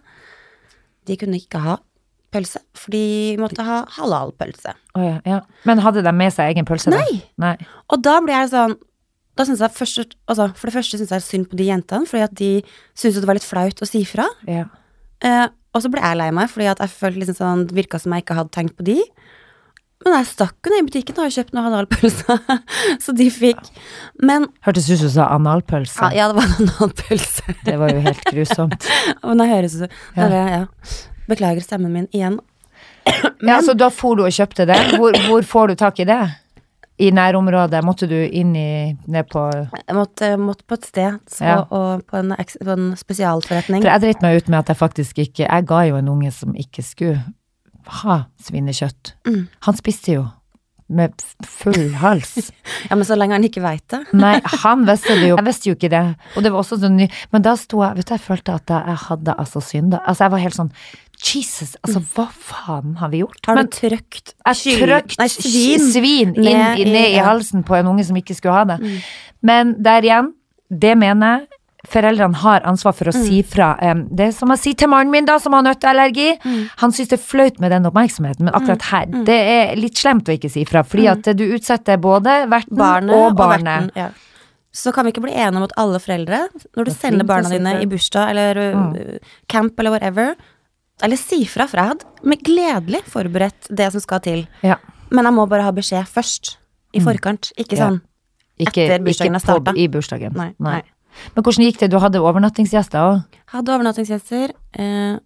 De 1.05 1.19
kunne 1.21 1.37
ikke 1.37 1.61
ha 1.61 1.77
pølse, 2.35 2.61
for 2.77 2.93
de 2.95 3.03
måtte 3.41 3.63
ha 3.65 3.81
halalpølse. 3.97 4.75
Oh, 4.95 5.03
ja, 5.03 5.17
ja. 5.27 5.39
Men 5.67 5.81
hadde 5.85 6.03
de 6.05 6.13
med 6.15 6.35
seg 6.35 6.51
egen 6.53 6.67
pølse? 6.67 6.91
Nei. 6.93 7.21
Nei. 7.41 7.55
Og 7.89 8.03
da 8.05 8.19
blir 8.23 8.37
jeg 8.41 8.51
sånn 8.53 8.77
da 9.35 9.43
synes 9.43 9.59
jeg 9.59 9.73
først, 9.75 10.15
altså, 10.31 10.45
For 10.55 10.69
det 10.69 10.75
første 10.77 10.97
syns 10.99 11.11
jeg 11.11 11.23
synd 11.25 11.49
på 11.51 11.57
de 11.59 11.65
jentene, 11.67 12.07
fordi 12.07 12.23
at 12.23 12.35
de 12.39 12.49
syntes 12.95 13.19
det 13.19 13.27
var 13.27 13.35
litt 13.35 13.47
flaut 13.47 13.81
å 13.83 13.87
si 13.89 14.05
fra. 14.07 14.29
Ja. 14.47 14.69
Eh, 15.27 15.47
og 15.75 15.83
så 15.83 15.91
ble 15.91 15.99
jeg 15.99 16.19
lei 16.21 16.29
meg, 16.35 16.47
fordi 16.51 16.69
at 16.71 16.79
jeg 16.79 16.93
følte 16.93 17.19
liksom 17.19 17.35
sånn, 17.41 17.65
det 17.67 17.75
virka 17.75 17.99
som 17.99 18.15
jeg 18.15 18.23
ikke 18.23 18.37
hadde 18.37 18.53
tenkt 18.55 18.77
på 18.79 18.85
de. 18.87 18.95
Men 20.05 20.19
jeg 20.19 20.29
stakk 20.29 20.67
jo 20.67 20.71
ned 20.71 20.83
i 20.83 20.87
butikken 20.87 21.17
og 21.17 21.25
har 21.25 21.33
kjøpt 21.33 21.55
noen 21.55 21.67
halalpølse, 21.67 22.35
så 23.03 23.15
de 23.17 23.27
fikk. 23.33 23.59
Men 24.23 24.47
Hørtes 24.67 24.87
ut 24.87 25.01
som 25.01 25.09
du 25.09 25.13
sa 25.17 25.27
analpølse. 25.35 25.97
ja, 25.99 26.11
ja, 26.21 26.29
det 26.31 26.37
var 26.39 26.47
en 26.47 26.69
analpølse. 26.69 27.57
Det 27.65 27.75
var 27.81 27.91
jo 27.91 28.05
helt 28.05 28.23
grusomt. 28.29 28.87
Men 29.25 29.43
jeg 29.43 29.53
høres 29.55 29.77
ut 29.81 29.99
Ja. 30.15 30.29
ja. 30.29 30.63
Beklager 31.27 31.61
stemmen 31.65 31.93
min 31.93 32.07
igjen. 32.11 32.39
Ja, 33.45 33.59
Så 33.61 33.73
da 33.77 33.89
for 33.93 34.15
du 34.17 34.23
og 34.25 34.33
kjøpte 34.33 34.65
det. 34.67 34.77
Hvor, 34.97 35.15
hvor 35.27 35.45
får 35.45 35.67
du 35.71 35.75
tak 35.79 35.99
i 36.01 36.05
det? 36.09 36.19
I 36.97 37.09
nærområdet? 37.11 37.81
Måtte 37.83 38.07
du 38.07 38.15
inn 38.15 38.53
i 38.55 38.95
ned 39.11 39.27
på 39.29 39.43
Jeg 39.51 39.95
måtte, 39.97 40.29
måtte 40.39 40.63
på 40.67 40.77
et 40.79 40.85
sted 40.87 41.17
så, 41.27 41.43
Ja. 41.43 41.57
og 41.69 42.05
på 42.07 42.17
en, 42.21 42.31
på 42.37 42.71
en 42.71 42.85
spesialforretning. 42.97 43.83
For 43.83 43.91
jeg 43.91 44.01
dreit 44.05 44.21
meg 44.23 44.37
ut 44.39 44.47
med 44.49 44.59
at 44.63 44.71
jeg 44.71 44.79
faktisk 44.79 45.19
ikke 45.25 45.43
Jeg 45.49 45.67
ga 45.67 45.81
jo 45.89 45.97
en 45.99 46.09
unge 46.09 46.31
som 46.31 46.55
ikke 46.55 46.83
skulle 46.83 47.19
ha 48.01 48.21
svinekjøtt. 48.41 49.13
Mm. 49.27 49.43
Han 49.67 49.75
spiste 49.77 50.15
jo 50.15 50.23
med 50.87 51.13
full 51.45 51.93
hals. 52.01 52.51
Ja, 52.89 52.95
Men 52.95 53.05
så 53.07 53.15
lenge 53.17 53.33
han 53.33 53.45
ikke 53.47 53.63
veit 53.63 53.81
det. 53.89 54.03
Nei, 54.13 54.35
han 54.61 54.83
visste 54.85 55.15
det 55.17 55.31
jo. 55.31 55.37
Jeg 55.39 55.45
visste 55.47 55.69
jo 55.71 55.75
ikke 55.77 55.89
det. 55.89 56.01
Og 56.37 56.43
det 56.45 56.51
var 56.53 56.61
også 56.61 56.77
sånn 56.83 56.99
ny 56.99 57.07
Men 57.33 57.41
da 57.45 57.55
sto 57.57 57.79
jeg 57.81 57.97
Vet 57.97 58.11
du, 58.11 58.13
jeg 58.13 58.21
følte 58.21 58.53
at 58.59 58.69
jeg 58.75 58.97
hadde 59.07 59.33
altså 59.41 59.61
synda. 59.65 60.03
Altså, 60.05 60.27
jeg 60.27 60.33
var 60.35 60.43
helt 60.43 60.57
sånn 60.59 60.69
Jesus, 61.15 61.77
altså, 61.81 62.01
hva 62.13 62.25
faen 62.29 62.97
har 62.99 63.09
vi 63.13 63.21
gjort? 63.23 63.39
Har 63.47 63.55
Men 63.57 63.69
du 63.71 63.77
trøkt 63.77 64.33
jeg 64.35 64.77
trøkt 64.83 65.15
Nei, 65.21 65.27
svin. 65.31 65.85
svin 65.93 66.33
inn, 66.35 66.43
ned 66.43 66.81
i, 66.83 66.87
ned 66.91 67.07
i. 67.13 67.17
Mm. 67.17 67.25
halsen 67.25 67.63
på 67.65 67.77
en 67.79 67.87
unge 67.93 68.03
som 68.05 68.19
ikke 68.19 68.35
skulle 68.37 68.57
ha 68.59 68.65
det. 68.75 68.79
Men 69.45 69.73
der 69.81 70.05
igjen, 70.05 70.33
det 70.69 70.97
mener 70.99 71.37
jeg. 71.39 71.47
Foreldrene 71.87 72.35
har 72.35 72.61
ansvar 72.61 72.93
for 72.95 73.05
å 73.05 73.13
Mm. 73.13 73.23
si 73.27 73.41
fra. 73.43 73.77
Um, 73.81 74.07
det 74.15 74.27
er 74.27 74.31
som 74.31 74.49
å 74.49 74.57
si 74.57 74.73
til 74.73 74.87
mannen 74.89 75.11
min, 75.11 75.25
da, 75.25 75.37
som 75.39 75.53
har 75.53 75.61
nøtteallergi. 75.63 76.39
Mm. 76.43 76.69
Han 76.77 76.91
syns 76.91 77.09
det 77.09 77.19
er 77.19 77.23
flaut 77.23 77.59
med 77.59 77.71
den 77.71 77.83
oppmerksomheten, 77.85 78.41
men 78.45 78.53
akkurat 78.53 78.81
her, 78.91 79.05
det 79.25 79.29
er 79.29 79.75
litt 79.75 79.95
slemt 79.95 80.25
å 80.25 80.33
ikke 80.37 80.49
si 80.51 80.63
fra. 80.65 80.83
Fordi 80.83 81.07
at 81.11 81.23
du 81.37 81.43
utsetter 81.53 81.97
både 81.97 82.47
verten 82.49 82.73
Mm. 82.75 82.77
barnet 82.77 83.15
og 83.15 83.31
og, 83.31 83.37
barnet. 83.37 83.65
verten. 83.65 83.91
Ja. 83.95 84.09
Så 84.73 84.91
kan 84.93 85.05
vi 85.05 85.11
ikke 85.13 85.21
bli 85.23 85.31
enige 85.33 85.55
om 85.57 85.63
at 85.63 85.71
alle 85.77 85.99
foreldre, 85.99 86.49
når 86.75 86.83
du 86.85 86.91
er 86.91 86.95
sender 86.95 87.23
barna 87.25 87.49
dine 87.49 87.81
i 87.81 87.85
bursdag 87.85 88.29
eller 88.29 88.55
mm. 88.75 89.19
camp 89.47 89.79
eller 89.79 89.91
whatever, 89.91 90.35
eller 91.01 91.15
si 91.17 91.45
fra, 91.45 91.65
hadde 91.67 92.03
med 92.23 92.39
gledelig 92.43 93.03
forberedt 93.03 93.67
det 93.73 93.91
som 93.91 94.01
skal 94.01 94.19
til. 94.19 94.47
Ja. 94.63 94.75
Men 95.11 95.23
jeg 95.25 95.33
må 95.33 95.47
bare 95.47 95.61
ha 95.63 95.71
beskjed 95.71 96.05
først. 96.07 96.57
I 96.93 96.99
forkant. 96.99 97.51
Ikke 97.57 97.77
Ja. 97.77 97.87
sånn 97.89 98.01
Ikke, 98.57 98.87
Etter 98.87 99.03
bursdagen 99.03 99.35
ikke 99.35 99.45
har 99.47 99.59
på- 99.59 99.63
startet? 99.65 99.77
I 99.77 99.87
bursdagen. 99.89 100.33
Nei. 100.33 100.53
nei. 100.59 100.81
Men 101.35 101.43
hvordan 101.43 101.65
gikk 101.65 101.79
det? 101.83 101.91
Du 101.91 101.97
hadde 102.03 102.21
overnattingsgjester 102.21 102.99
òg? 103.01 103.39
Hadde 103.53 103.73
overnattingsgjester. 103.75 104.53
Eh, 104.79 105.17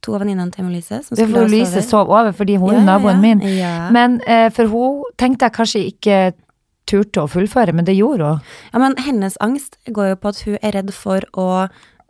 to 0.00 0.14
av 0.16 0.22
venninnene 0.22 0.52
til 0.54 0.64
Melise 0.64 1.02
som 1.04 1.16
skulle 1.16 1.42
sove. 1.44 1.50
Lise 1.52 1.82
sov 1.84 2.08
over 2.08 2.32
fordi 2.32 2.56
hun 2.56 2.72
Ja, 2.78 2.84
naboen 2.86 3.20
min. 3.20 3.42
Ja. 3.44 3.90
Men 3.92 4.20
eh, 4.26 4.48
for 4.56 4.70
hun 4.72 5.02
tenkte 5.20 5.48
jeg 5.48 5.56
kanskje 5.58 5.82
ikke 5.90 6.20
turte 6.90 7.22
å 7.22 7.28
fullføre, 7.30 7.72
men 7.76 7.84
det 7.86 7.94
gjorde 7.98 8.24
hun. 8.32 8.40
ja, 8.72 8.78
men 8.82 8.96
hennes 8.98 9.36
angst 9.40 9.76
går 9.86 10.08
jo 10.14 10.16
på 10.16 10.28
at 10.32 10.40
hun 10.46 10.56
er 10.62 10.72
redd 10.74 10.90
for 10.96 11.20
å 11.38 11.48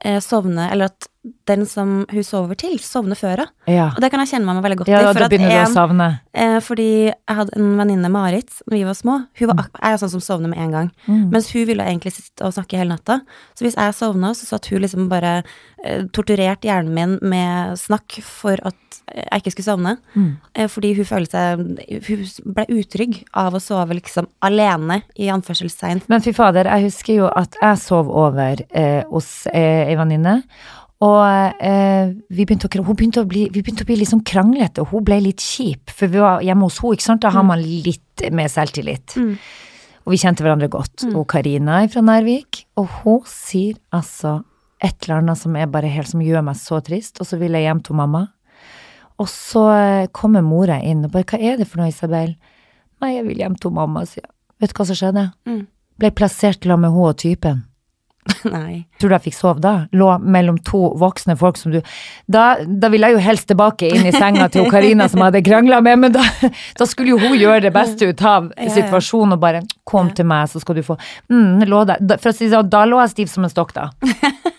eh, 0.05 0.21
sovne, 0.25 0.71
eller 0.73 0.93
at 0.95 1.09
den 1.51 1.67
som 1.69 2.07
hun 2.09 2.25
sover 2.25 2.57
til, 2.57 2.79
sovner 2.81 3.19
før 3.19 3.43
henne. 3.43 3.51
Ja, 3.69 3.91
Og 3.93 4.01
det 4.01 4.09
kan 4.13 4.23
jeg 4.23 4.31
kjenne 4.33 4.49
meg 4.49 4.63
veldig 4.65 4.79
godt 4.81 4.89
ja 4.89 5.03
i. 5.03 5.09
For 5.11 5.21
da 5.21 5.29
begynner 5.29 5.53
du 5.53 5.57
å 5.59 5.65
en, 5.67 5.75
savne. 5.75 6.07
eh, 6.33 6.57
fordi 6.65 6.89
jeg 7.11 7.37
hadde 7.41 7.57
en 7.61 7.75
venninne, 7.77 8.11
Marit, 8.13 8.55
da 8.65 8.77
vi 8.77 8.85
var 8.89 8.97
små. 8.97 9.19
Hun 9.37 9.53
var, 9.53 9.69
er 9.85 9.99
sånn 10.01 10.15
som 10.15 10.25
sovner 10.25 10.49
med 10.53 10.63
en 10.65 10.73
gang. 10.77 10.89
Mm. 11.07 11.27
Mens 11.35 11.51
hun 11.53 11.67
ville 11.69 11.85
egentlig 11.85 12.15
sitte 12.17 12.49
og 12.49 12.57
snakke 12.57 12.81
hele 12.81 12.95
natta. 12.97 13.21
Så 13.53 13.67
hvis 13.67 13.77
jeg 13.77 13.99
sovna, 13.99 14.33
så 14.35 14.49
satt 14.49 14.71
hun 14.73 14.81
liksom 14.81 15.11
bare 15.13 15.43
eh, 15.85 16.07
torturert 16.17 16.65
hjernen 16.65 16.95
min 16.97 17.19
med 17.21 17.77
snakk 17.81 18.17
for 18.25 18.57
at 18.65 18.77
jeg 19.11 19.43
ikke 19.43 19.53
skulle 19.53 19.69
sovne. 19.69 19.95
Mm. 20.15 20.33
Eh, 20.55 20.69
fordi 20.71 20.95
hun 20.97 21.07
følte 21.09 21.37
seg 21.37 22.01
Hun 22.09 22.55
ble 22.55 22.65
utrygg 22.81 23.21
av 23.37 23.55
å 23.55 23.61
sove 23.63 23.97
liksom 23.99 24.29
alene, 24.47 25.03
i 25.21 25.29
anførselstegn. 25.33 26.05
Men 26.09 26.23
fy 26.25 26.33
fader, 26.33 26.69
jeg 26.71 26.89
husker 26.89 27.15
jo 27.21 27.29
at 27.29 27.57
jeg 27.61 27.81
sov 27.83 28.09
over 28.09 28.63
eh, 28.71 29.03
hos 29.11 29.47
eh, 29.53 29.89
ei 29.91 29.97
venninne. 29.99 30.41
Og 31.01 31.63
eh, 31.65 32.11
vi, 32.29 32.45
begynte 32.45 32.69
å, 32.69 32.85
begynte 32.93 33.25
bli, 33.25 33.47
vi 33.49 33.63
begynte 33.63 33.87
å 33.87 33.89
bli 33.89 33.97
litt 34.03 34.11
sånn 34.11 34.25
kranglete, 34.27 34.83
og 34.83 34.93
hun 34.93 35.07
ble 35.07 35.17
litt 35.25 35.41
kjip. 35.41 35.93
For 35.97 36.13
vi 36.13 36.21
var 36.21 36.45
hjemme 36.45 36.69
hos 36.69 36.77
henne, 36.83 36.99
ikke 36.99 37.07
sant. 37.07 37.23
Da 37.25 37.33
har 37.33 37.47
man 37.49 37.63
litt 37.65 38.25
mer 38.37 38.51
selvtillit. 38.53 39.17
Mm. 39.17 39.33
Og 40.05 40.13
vi 40.13 40.21
kjente 40.21 40.45
hverandre 40.45 40.69
godt. 40.73 41.07
Og 41.15 41.25
Karina 41.31 41.81
er 41.85 41.89
fra 41.93 42.05
Nærvik, 42.05 42.67
og 42.81 43.01
hun 43.01 43.25
sier 43.29 43.81
altså 43.97 44.43
et 44.81 44.97
eller 45.05 45.21
annet 45.21 45.41
som 45.41 45.57
er 45.57 45.73
bare 45.73 45.89
helt 45.93 46.09
som 46.09 46.21
gjør 46.25 46.45
meg 46.45 46.61
så 46.61 46.81
trist, 46.85 47.21
og 47.21 47.29
så 47.29 47.41
vil 47.41 47.57
jeg 47.57 47.69
hjem 47.69 47.83
til 47.85 47.97
mamma. 47.97 48.27
Og 49.21 49.29
så 49.29 49.65
eh, 49.77 50.11
kommer 50.17 50.45
mora 50.45 50.79
inn 50.81 51.05
og 51.05 51.13
bare 51.13 51.29
'hva 51.29 51.41
er 51.41 51.57
det 51.61 51.69
for 51.69 51.81
noe, 51.81 51.93
Isabel?' 51.93 52.37
'Nei, 53.01 53.15
jeg 53.17 53.25
vil 53.25 53.41
hjem 53.41 53.57
til 53.57 53.71
mamma', 53.73 54.05
sier 54.09 54.25
jeg. 54.25 54.33
Vet 54.61 54.73
du 54.73 54.77
hva 54.77 54.87
som 54.87 54.97
skjedde? 54.97 55.25
Mm. 55.49 55.67
Ble 56.01 56.11
plassert 56.11 56.65
sammen 56.65 56.81
med 56.81 56.91
hun 56.97 57.09
og 57.09 57.17
typen. 57.17 57.65
Nei. 58.57 58.85
Tror 59.01 59.09
du 59.11 59.15
jeg 59.17 59.25
fikk 59.29 59.37
sove 59.37 59.61
da? 59.65 59.73
Lå 59.97 60.09
mellom 60.23 60.59
to 60.67 60.81
voksne 61.01 61.37
folk 61.41 61.57
som 61.61 61.73
du 61.73 61.81
Da, 62.31 62.57
da 62.65 62.89
ville 62.93 63.07
jeg 63.11 63.17
jo 63.19 63.23
helst 63.25 63.49
tilbake 63.51 63.89
inn 63.91 64.07
i 64.07 64.13
senga 64.13 64.49
til 64.53 64.69
Karina 64.71 65.09
som 65.09 65.21
jeg 65.23 65.31
hadde 65.33 65.43
krangla 65.47 65.81
med, 65.85 65.99
men 65.99 66.13
da, 66.17 66.23
da 66.79 66.87
skulle 66.87 67.15
jo 67.15 67.19
hun 67.23 67.37
gjøre 67.39 67.63
det 67.69 67.73
beste 67.77 68.09
ut 68.11 68.23
av 68.23 68.51
Ja, 68.57 68.69
ja. 68.69 68.75
situasjonen 68.81 69.37
og 69.39 69.41
bare 69.41 69.63
'kom 69.85 70.09
Ja. 70.09 70.15
til 70.15 70.27
meg, 70.27 70.49
så 70.49 70.61
skal 70.61 70.75
du 70.77 70.83
få' 70.83 70.99
mm, 71.31 71.65
lå 71.67 71.85
der. 71.87 71.99
Da, 72.01 72.17
For 72.17 72.31
å 72.31 72.35
si 72.35 72.47
det 72.49 72.55
sånn, 72.55 72.69
da 72.71 72.85
lå 72.87 73.01
jeg 73.01 73.11
stiv 73.11 73.27
som 73.29 73.45
en 73.45 73.51
stokk, 73.51 73.73
da. 73.75 73.91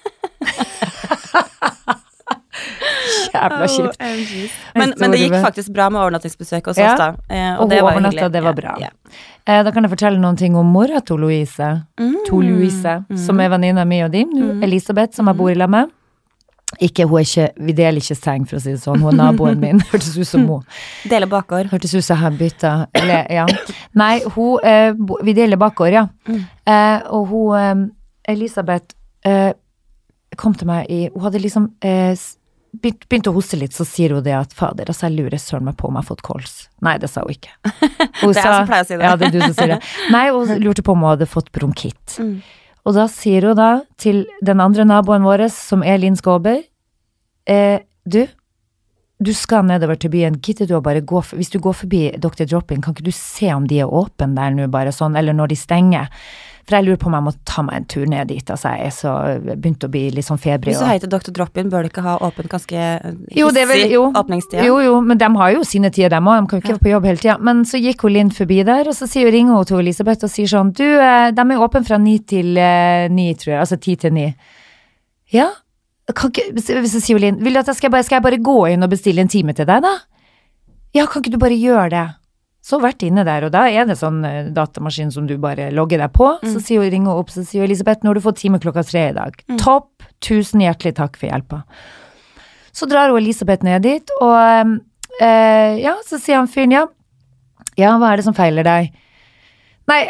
Jævla 3.33 3.67
kjipt. 3.71 4.01
Men, 4.75 4.93
men 4.99 5.13
det 5.13 5.19
gikk 5.21 5.37
faktisk 5.43 5.71
bra 5.75 5.89
med 5.93 6.01
overnattingsbesøk 6.01 6.65
hos 6.71 6.77
oss, 6.81 6.99
da. 6.99 7.09
Eh, 7.29 7.59
Og 7.61 7.69
det 7.71 7.81
var 7.83 7.97
hyggelig. 7.99 8.27
det 8.33 8.43
var 8.43 8.53
bra. 8.57 8.75
Eh, 9.47 9.63
da 9.65 9.71
kan 9.71 9.83
jeg 9.87 9.91
fortelle 9.95 10.19
noen 10.21 10.37
ting 10.37 10.55
om 10.59 10.67
mora 10.71 10.99
til 11.05 11.19
Louise. 11.23 11.71
Mm. 11.99 12.19
To 12.27 12.41
Louise, 12.43 12.97
som 13.25 13.39
er 13.39 13.49
venninna 13.53 13.85
mi 13.87 14.01
og 14.05 14.11
din. 14.13 14.29
Mm. 14.35 14.63
Elisabeth, 14.67 15.15
som 15.15 15.27
jeg 15.31 15.37
bor 15.39 15.49
i 15.51 15.57
lag 15.57 15.69
med. 15.71 15.89
Ikke, 16.79 17.03
hun 17.03 17.19
er 17.19 17.25
ikke, 17.27 17.47
Vi 17.67 17.73
deler 17.75 17.99
ikke 17.99 18.15
seng, 18.15 18.45
for 18.47 18.55
å 18.55 18.61
si 18.63 18.71
det 18.71 18.79
sånn. 18.79 19.01
Hun 19.03 19.11
er 19.11 19.17
naboen 19.25 19.59
min. 19.59 19.81
Hørtes 19.91 20.13
ut 20.15 20.27
som 20.29 20.45
hun. 20.47 20.61
Deler 21.11 21.27
bakgård. 21.27 21.67
Hørtes 21.71 21.91
ut 21.97 22.05
som 22.05 22.21
jeg 22.23 22.37
bytta 22.39 22.71
Eller, 22.95 23.25
ja. 23.27 23.43
Nei, 23.99 24.21
hun 24.37 24.59
eh, 24.63 24.93
Vi 25.27 25.33
deler 25.35 25.59
bakgård, 25.59 25.91
ja. 25.97 26.05
Eh, 26.31 27.01
og 27.11 27.27
hun 27.27 27.57
eh, 27.59 27.81
Elisabeth 28.31 28.95
eh, 29.27 29.51
kom 30.39 30.55
til 30.55 30.69
meg 30.71 30.87
i 30.87 31.01
Hun 31.11 31.25
hadde 31.25 31.41
liksom 31.43 31.67
eh, 31.83 32.15
s- 32.71 32.79
begynt, 32.81 33.07
begynt 33.09 33.27
å 33.27 33.33
hoste 33.35 33.57
litt, 33.59 33.73
så 33.75 33.85
sier 33.85 34.13
hun 34.15 34.23
det 34.23 34.33
at 34.37 34.53
fader, 34.53 34.85
altså 34.87 35.07
jeg 35.09 35.17
lurer 35.19 35.37
søren 35.41 35.65
meg 35.67 35.75
på 35.77 35.87
om 35.89 35.95
jeg 35.99 36.03
har 36.05 36.09
fått 36.15 36.21
kols. 36.23 36.55
Nei, 36.81 36.97
det 36.97 37.09
sa 37.11 37.21
hun 37.21 37.31
ikke. 37.35 37.51
Hun 38.21 38.31
Det 38.33 38.39
er 38.39 38.41
jeg 38.41 38.55
som 38.55 38.67
pleier 38.71 38.83
å 38.83 38.87
si 38.87 38.95
det. 38.97 39.03
Ja, 39.05 39.15
det 39.19 39.27
er 39.27 39.31
du 39.35 39.39
som 39.41 39.53
sier 39.59 39.73
det. 39.75 39.79
Nei, 40.15 40.25
hun 40.31 40.55
lurte 40.63 40.83
på 40.87 40.91
om 40.95 41.03
hun 41.03 41.11
hadde 41.13 41.27
fått 41.29 41.51
bronkitt. 41.51 42.17
Mm. 42.19 42.41
Og 42.87 42.95
da 42.97 43.07
sier 43.11 43.45
hun 43.51 43.55
da 43.59 43.69
til 44.01 44.23
den 44.41 44.59
andre 44.63 44.85
naboen 44.89 45.23
vår, 45.27 45.47
som 45.53 45.83
er 45.85 45.99
Linn 46.01 46.15
Skåber, 46.17 46.63
eh, 47.45 47.79
du, 48.09 48.23
du 49.21 49.33
skal 49.37 49.67
nedover 49.69 49.99
til 50.01 50.09
byen, 50.09 50.39
gidder 50.41 50.65
du 50.65 50.73
å 50.79 50.81
bare 50.81 51.03
gå, 51.05 51.21
hvis 51.37 51.51
du 51.53 51.59
går 51.61 51.75
forbi 51.83 51.99
Dr. 52.17 52.47
Drop-In, 52.49 52.81
kan 52.81 52.95
ikke 52.95 53.05
du 53.05 53.13
se 53.13 53.51
om 53.53 53.67
de 53.69 53.77
er 53.83 53.91
åpne 53.93 54.31
der 54.33 54.55
nå, 54.57 54.65
bare 54.73 54.89
sånn, 54.95 55.13
eller 55.19 55.35
når 55.37 55.51
de 55.53 55.59
stenger? 55.61 56.09
For 56.67 56.77
jeg 56.77 56.85
lurer 56.85 56.99
på 57.01 57.09
om 57.09 57.15
jeg 57.17 57.25
må 57.25 57.31
ta 57.49 57.63
meg 57.65 57.79
en 57.79 57.85
tur 57.89 58.03
ned 58.09 58.29
dit, 58.29 58.51
altså 58.53 58.73
jeg 58.75 58.89
er 58.89 58.93
så, 58.93 59.13
begynt 59.49 59.85
å 59.85 59.89
bli 59.91 60.03
litt 60.13 60.27
sånn 60.27 60.39
febrig. 60.41 60.75
Hvis 60.75 60.83
du 60.83 60.87
heter 60.87 61.09
Dr. 61.09 61.33
Drop-In, 61.33 61.71
bør 61.73 61.85
du 61.85 61.89
ikke 61.89 62.03
ha 62.05 62.17
åpent 62.21 62.51
ganske 62.51 62.77
eh, 62.77 63.15
hissig 63.33 63.97
åpningstid? 63.97 64.61
jo, 64.67 64.77
jo, 64.85 64.99
men 65.05 65.19
de 65.21 65.29
har 65.41 65.55
jo 65.55 65.65
sine 65.67 65.89
tider, 65.93 66.13
dem 66.13 66.29
òg. 66.29 66.43
De 66.43 66.51
kan 66.51 66.59
jo 66.59 66.63
ikke 66.65 66.75
være 66.75 66.85
på 66.85 66.93
jobb 66.93 67.09
hele 67.09 67.23
tida. 67.23 67.37
Men 67.49 67.65
så 67.67 67.81
gikk 67.81 68.05
hun 68.05 68.15
Linn 68.15 68.31
forbi 68.35 68.61
der, 68.67 68.91
og 68.91 68.97
så 68.97 69.09
sier, 69.09 69.31
ringer 69.33 69.57
hun 69.57 69.67
til 69.71 69.81
Elisabeth 69.81 70.27
og 70.27 70.33
sier 70.33 70.53
sånn 70.53 70.71
Du, 70.77 70.85
eh, 70.85 71.31
de 71.33 71.47
er 71.47 71.65
åpne 71.65 71.83
fra 71.87 71.99
ni 72.01 72.19
til 72.29 72.53
eh, 72.61 73.09
ni, 73.09 73.31
tror 73.41 73.55
jeg. 73.55 73.59
Altså 73.65 73.81
ti 73.81 73.97
til 73.99 74.15
ni. 74.15 74.29
Ja? 75.33 75.49
Kan 76.13 76.31
ikke, 76.31 76.49
så 76.61 77.01
sier 77.01 77.21
Linn, 77.21 77.41
vil 77.41 77.57
du 77.57 77.63
at 77.63 77.73
jeg 77.73 77.81
skal, 77.81 77.93
bare, 77.93 78.05
skal 78.05 78.19
jeg 78.19 78.27
bare 78.29 78.41
gå 78.43 78.57
inn 78.73 78.85
og 78.85 78.93
bestille 78.93 79.23
en 79.23 79.31
time 79.31 79.57
til 79.57 79.69
deg, 79.69 79.81
da? 79.85 79.97
Ja, 80.93 81.07
kan 81.07 81.23
ikke 81.23 81.33
du 81.33 81.41
bare 81.41 81.57
gjøre 81.57 81.89
det? 81.93 82.07
Så 82.61 82.77
vært 82.77 83.01
inne 83.01 83.23
der, 83.25 83.47
og 83.47 83.53
da 83.55 83.63
er 83.73 83.87
det 83.89 83.95
sånn 83.97 84.19
eh, 84.27 84.51
datamaskin 84.53 85.09
som 85.13 85.25
du 85.25 85.33
bare 85.41 85.71
logger 85.73 86.03
deg 86.03 86.13
på. 86.13 86.27
Så 86.45 86.61
sier 86.61 86.83
hun, 86.83 86.91
ringer 86.93 87.17
opp, 87.17 87.31
så 87.33 87.41
sier 87.41 87.63
hun 87.63 87.71
Elisabeth, 87.71 88.03
nå 88.05 88.11
har 88.11 88.19
du 88.19 88.21
fått 88.21 88.37
time 88.43 88.59
klokka 88.61 88.83
tre 88.85 89.07
i 89.09 89.15
dag. 89.17 89.39
Topp! 89.61 90.05
Tusen 90.21 90.61
hjertelig 90.61 90.93
takk 90.99 91.17
for 91.17 91.31
hjelpa. 91.31 91.63
Så 92.71 92.85
drar 92.85 93.09
hun 93.09 93.17
Elisabeth 93.17 93.65
ned 93.65 93.81
dit, 93.87 94.13
og 94.21 94.37
eh, 94.37 95.81
ja, 95.81 95.95
så 96.05 96.21
sier 96.21 96.37
han 96.37 96.51
fyren 96.51 96.77
ja. 96.77 96.85
Ja, 97.79 97.95
hva 97.97 98.11
er 98.11 98.21
det 98.21 98.27
som 98.27 98.37
feiler 98.37 98.67
deg? 98.67 98.91
Nei, 99.89 100.03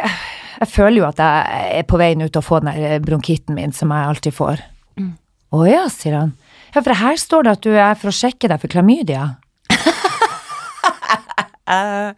jeg 0.60 0.70
føler 0.70 1.00
jo 1.00 1.08
at 1.08 1.22
jeg 1.24 1.80
er 1.80 1.88
på 1.88 1.98
vei 2.02 2.12
ut 2.20 2.28
til 2.28 2.42
å 2.42 2.46
få 2.46 2.60
den 2.62 2.76
der 2.76 3.02
bronkitten 3.06 3.56
min 3.56 3.72
som 3.74 3.94
jeg 3.96 4.12
alltid 4.12 4.36
får. 4.36 4.66
Å 5.52 5.64
ja, 5.68 5.86
sier 5.92 6.16
han. 6.20 6.36
Ja, 6.72 6.80
for 6.84 6.96
her 6.96 7.18
står 7.20 7.48
det 7.48 7.56
at 7.58 7.64
du 7.66 7.72
er 7.76 7.98
for 8.00 8.12
å 8.12 8.16
sjekke 8.16 8.48
deg 8.52 8.62
for 8.62 8.72
klamydia. 8.72 9.24
Eh, 11.72 12.12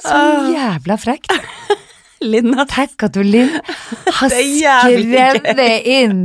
Så 0.00 0.20
jævla 0.54 0.96
frekt. 1.00 1.32
Linn, 2.30 2.52
ass. 2.60 2.68
Tenk 2.74 3.02
at 3.06 3.14
du, 3.16 3.22
Linn, 3.24 3.52
har 4.18 4.32
skrevet 4.32 5.86
inn. 5.88 6.22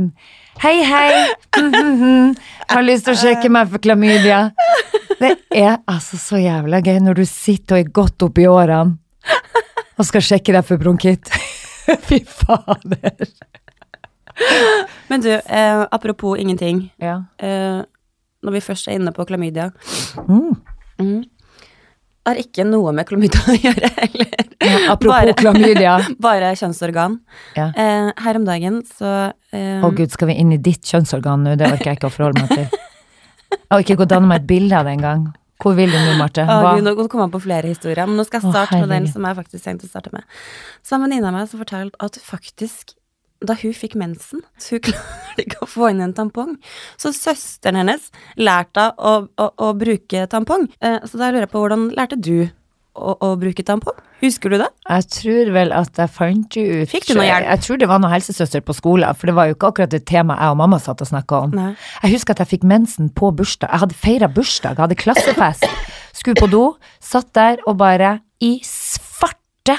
Hei, 0.62 0.78
hei. 0.88 1.26
Har 2.66 2.82
lyst 2.82 3.04
til 3.06 3.12
å 3.14 3.18
sjekke 3.20 3.48
meg 3.52 3.68
for 3.70 3.78
klamydia. 3.84 4.38
Det 5.20 5.34
er 5.54 5.76
altså 5.88 6.16
så 6.20 6.40
jævla 6.40 6.80
gøy 6.84 6.96
når 7.04 7.20
du 7.20 7.24
sitter 7.28 7.76
og 7.76 7.82
er 7.84 7.92
godt 7.94 8.24
oppi 8.26 8.46
årene 8.50 8.96
og 9.96 10.04
skal 10.08 10.24
sjekke 10.24 10.52
deg 10.56 10.64
for 10.66 10.80
bronkitt. 10.80 11.30
Fy 12.08 12.18
fader. 12.26 13.28
Men 15.08 15.22
du, 15.24 15.30
eh, 15.32 15.84
apropos 15.94 16.36
ingenting. 16.40 16.90
Ja. 17.00 17.20
Eh, 17.38 17.84
når 18.44 18.56
vi 18.58 18.60
først 18.66 18.88
er 18.90 18.98
inne 18.98 19.12
på 19.16 19.24
klamydia 19.28 19.70
Mm. 20.98 21.22
Har 22.26 22.40
ikke 22.42 22.64
noe 22.66 22.90
med 22.96 23.06
klamydia 23.06 23.38
å 23.46 23.54
gjøre, 23.54 23.90
heller. 24.00 24.32
Ja, 24.66 24.78
apropos 24.92 25.12
Bare- 25.14 25.34
klamydia. 25.38 25.92
Bare 26.26 26.48
kjønnsorgan. 26.58 27.20
Ja. 27.54 27.68
Eh, 27.70 28.10
her 28.24 28.40
om 28.40 28.46
dagen 28.48 28.80
så 28.88 29.12
eh, 29.54 29.84
Å 29.86 29.90
gud, 29.94 30.10
skal 30.10 30.32
vi 30.32 30.38
inn 30.42 30.50
i 30.56 30.58
ditt 30.58 30.82
kjønnsorgan 30.90 31.46
nå? 31.46 31.54
Det 31.60 31.68
orker 31.70 31.92
jeg 31.92 32.00
ikke 32.00 32.10
å 32.10 32.14
forholde 32.16 32.42
meg 32.42 32.54
til. 32.56 32.86
Jeg 33.56 33.70
har 33.70 33.84
ikke 33.84 33.98
gått 34.02 34.10
danne 34.10 34.26
meg 34.30 34.42
et 34.42 34.48
bilde 34.50 34.74
av 34.74 34.88
det 34.88 34.96
engang. 34.98 35.28
Hvor 35.62 35.72
vil 35.78 35.88
du 35.88 35.96
nå, 35.96 36.16
Marte? 36.18 36.42
Å, 36.44 36.58
Hva? 36.60 36.74
Gud, 36.76 36.84
nå 36.84 36.92
kommer 37.08 37.28
jeg 37.28 37.34
på 37.38 37.42
flere 37.46 37.70
historier, 37.70 38.04
men 38.10 38.18
nå 38.20 38.26
skal 38.26 38.42
jeg 38.42 38.50
Å, 38.50 38.52
starte 38.52 38.80
med 38.82 38.90
den 38.92 39.06
som 39.08 39.24
jeg 39.24 39.38
faktisk 39.38 39.64
tenkte 39.64 39.86
å 39.88 39.92
starte 39.94 40.12
med. 40.12 40.26
Så 40.84 40.98
en 40.98 41.06
venninne 41.06 41.30
av 41.30 41.36
meg 41.38 41.46
som 41.48 41.62
fortalte 41.62 41.96
at 42.04 42.18
faktisk, 42.26 42.92
da 43.44 43.56
hun 43.60 43.74
fikk 43.76 43.96
mensen, 43.98 44.44
så 44.60 44.76
hun 44.76 44.84
klarte 44.88 45.44
ikke 45.44 45.62
å 45.64 45.70
få 45.70 45.90
inn 45.92 46.04
en 46.04 46.14
tampong. 46.16 46.56
Så 47.00 47.12
søsteren 47.16 47.80
hennes 47.82 48.10
lærte 48.40 48.88
henne 48.88 48.94
å, 48.96 49.26
å, 49.40 49.50
å 49.68 49.72
bruke 49.76 50.26
tampong. 50.32 50.68
Eh, 50.80 51.02
så 51.04 51.20
da 51.20 51.30
lurer 51.30 51.46
jeg 51.46 51.52
på, 51.52 51.62
hvordan 51.64 51.90
lærte 51.96 52.18
du 52.20 52.48
å, 52.96 53.12
å 53.12 53.34
bruke 53.40 53.64
tampong? 53.66 53.98
Husker 54.22 54.52
du 54.52 54.56
det? 54.62 54.68
Jeg 54.88 55.08
tror 55.12 55.50
vel 55.52 55.72
at 55.76 55.98
jeg 56.00 56.12
fant 56.12 56.56
jo 56.56 56.62
ut 56.80 56.88
Fikk 56.88 57.10
du 57.10 57.18
noe 57.18 57.26
hjelp? 57.26 57.48
Jeg 57.50 57.64
tror 57.66 57.80
det 57.82 57.88
var 57.90 58.00
noen 58.00 58.14
helsesøster 58.14 58.62
på 58.64 58.76
skolen, 58.76 59.16
for 59.18 59.28
det 59.28 59.34
var 59.36 59.50
jo 59.50 59.56
ikke 59.56 59.72
akkurat 59.72 59.96
et 59.98 60.06
tema 60.08 60.38
jeg 60.40 60.54
og 60.54 60.60
mamma 60.62 60.78
satt 60.80 61.04
og 61.04 61.10
snakka 61.10 61.42
om. 61.46 61.56
Nei. 61.56 61.72
Jeg 62.00 62.14
husker 62.16 62.36
at 62.36 62.44
jeg 62.44 62.54
fikk 62.54 62.64
mensen 62.68 63.10
på 63.12 63.30
bursdag. 63.36 63.68
Jeg 63.74 63.84
hadde 63.84 63.98
feira 64.06 64.30
bursdag, 64.32 64.78
jeg 64.78 64.86
hadde 64.86 65.00
klassefest. 65.02 65.68
Skulle 66.16 66.40
på 66.40 66.48
do, 66.48 66.64
satt 67.04 67.28
der 67.36 67.60
og 67.68 67.76
bare 67.82 68.16
i 68.40 68.56
svarte 68.64 69.76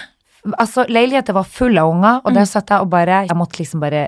Altså, 0.60 0.86
leiligheten 0.88 1.34
var 1.36 1.44
full 1.44 1.78
av 1.78 1.90
unger, 1.92 2.22
og 2.24 2.34
der 2.34 2.42
Mm. 2.46 2.48
satt 2.48 2.70
jeg 2.70 2.80
og 2.82 2.90
bare 2.90 3.26
Jeg 3.28 3.36
måtte 3.38 3.58
liksom 3.60 3.80
bare 3.82 4.08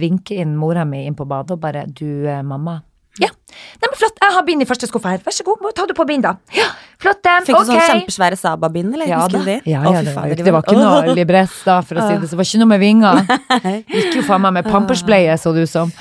vinke 0.00 0.36
inn 0.36 0.56
mora 0.56 0.84
mi 0.84 1.06
inn 1.06 1.14
på 1.14 1.26
badet 1.26 1.50
og 1.52 1.60
bare 1.60 1.86
Du, 1.86 2.26
eh, 2.26 2.42
mamma. 2.42 2.82
Ja, 3.18 3.32
Nei, 3.80 3.88
men 3.88 3.96
flott, 3.98 4.18
jeg 4.20 4.34
har 4.34 4.44
bind 4.46 4.62
i 4.62 4.66
første 4.68 4.88
skuff 4.88 5.06
her. 5.08 5.20
Vær 5.24 5.34
så 5.34 5.44
god, 5.46 5.62
ta 5.76 5.86
du 5.88 5.92
på 5.96 6.04
bind, 6.08 6.24
da. 6.26 6.34
Ja, 6.54 6.66
flott, 7.00 7.20
det. 7.24 7.32
Fikk 7.46 7.56
du 7.56 7.60
okay. 7.62 7.80
sånn 7.80 8.00
kjempesvære 8.00 8.38
Saba-bind, 8.38 8.94
eller? 8.96 9.08
Ja 9.10 9.22
da. 9.30 9.40
Ja, 9.48 9.80
ja, 9.86 10.02
det, 10.04 10.14
var, 10.14 10.34
det 10.36 10.54
var 10.54 10.64
ikke 10.66 10.76
Åh. 10.76 10.84
noe 10.84 11.16
libress 11.16 11.56
da, 11.66 11.78
for 11.86 12.00
å 12.00 12.06
si 12.06 12.18
det 12.20 12.28
så. 12.28 12.34
Det 12.36 12.40
var 12.40 12.48
ikke 12.50 12.60
noe 12.62 12.70
med 12.74 12.82
vinger. 12.82 13.22
Gikk 13.96 14.20
jo 14.20 14.24
faen 14.28 14.44
meg 14.44 14.56
med 14.60 14.68
pampersbleie, 14.68 15.36
så 15.40 15.54
det 15.56 15.66
ut 15.66 15.72
som. 15.72 15.92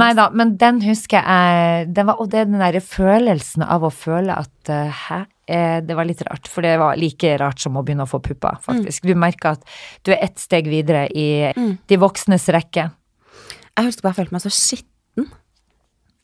Nei 0.00 0.10
da, 0.18 0.28
men 0.34 0.56
den 0.60 0.80
husker 0.86 1.20
jeg 1.20 1.92
den 1.96 2.08
var, 2.08 2.20
Og 2.22 2.32
det 2.32 2.42
er 2.42 2.50
den 2.50 2.60
derre 2.62 2.82
følelsen 2.84 3.66
av 3.66 3.86
å 3.86 3.92
føle 3.92 4.40
at 4.40 4.72
eh, 4.72 5.04
hæ? 5.06 5.22
Eh, 5.46 5.78
Det 5.86 5.94
var 5.94 6.08
litt 6.08 6.24
rart, 6.26 6.48
for 6.50 6.66
det 6.66 6.74
var 6.80 6.98
like 6.98 7.36
rart 7.42 7.62
som 7.62 7.76
å 7.78 7.84
begynne 7.86 8.08
å 8.08 8.10
få 8.10 8.22
pupper, 8.24 8.58
faktisk. 8.64 9.06
Du 9.06 9.14
merker 9.14 9.54
at 9.54 9.78
du 10.08 10.14
er 10.16 10.24
ett 10.24 10.40
steg 10.42 10.72
videre 10.72 11.06
i 11.12 11.52
de 11.54 12.00
voksnes 12.00 12.48
rekke. 12.56 12.90
Jeg 13.76 13.90
husker 13.90 14.06
bare 14.06 14.16
jeg 14.16 14.24
følte 14.24 14.38
meg 14.38 14.46
så 14.48 14.54
skitten. 14.56 14.95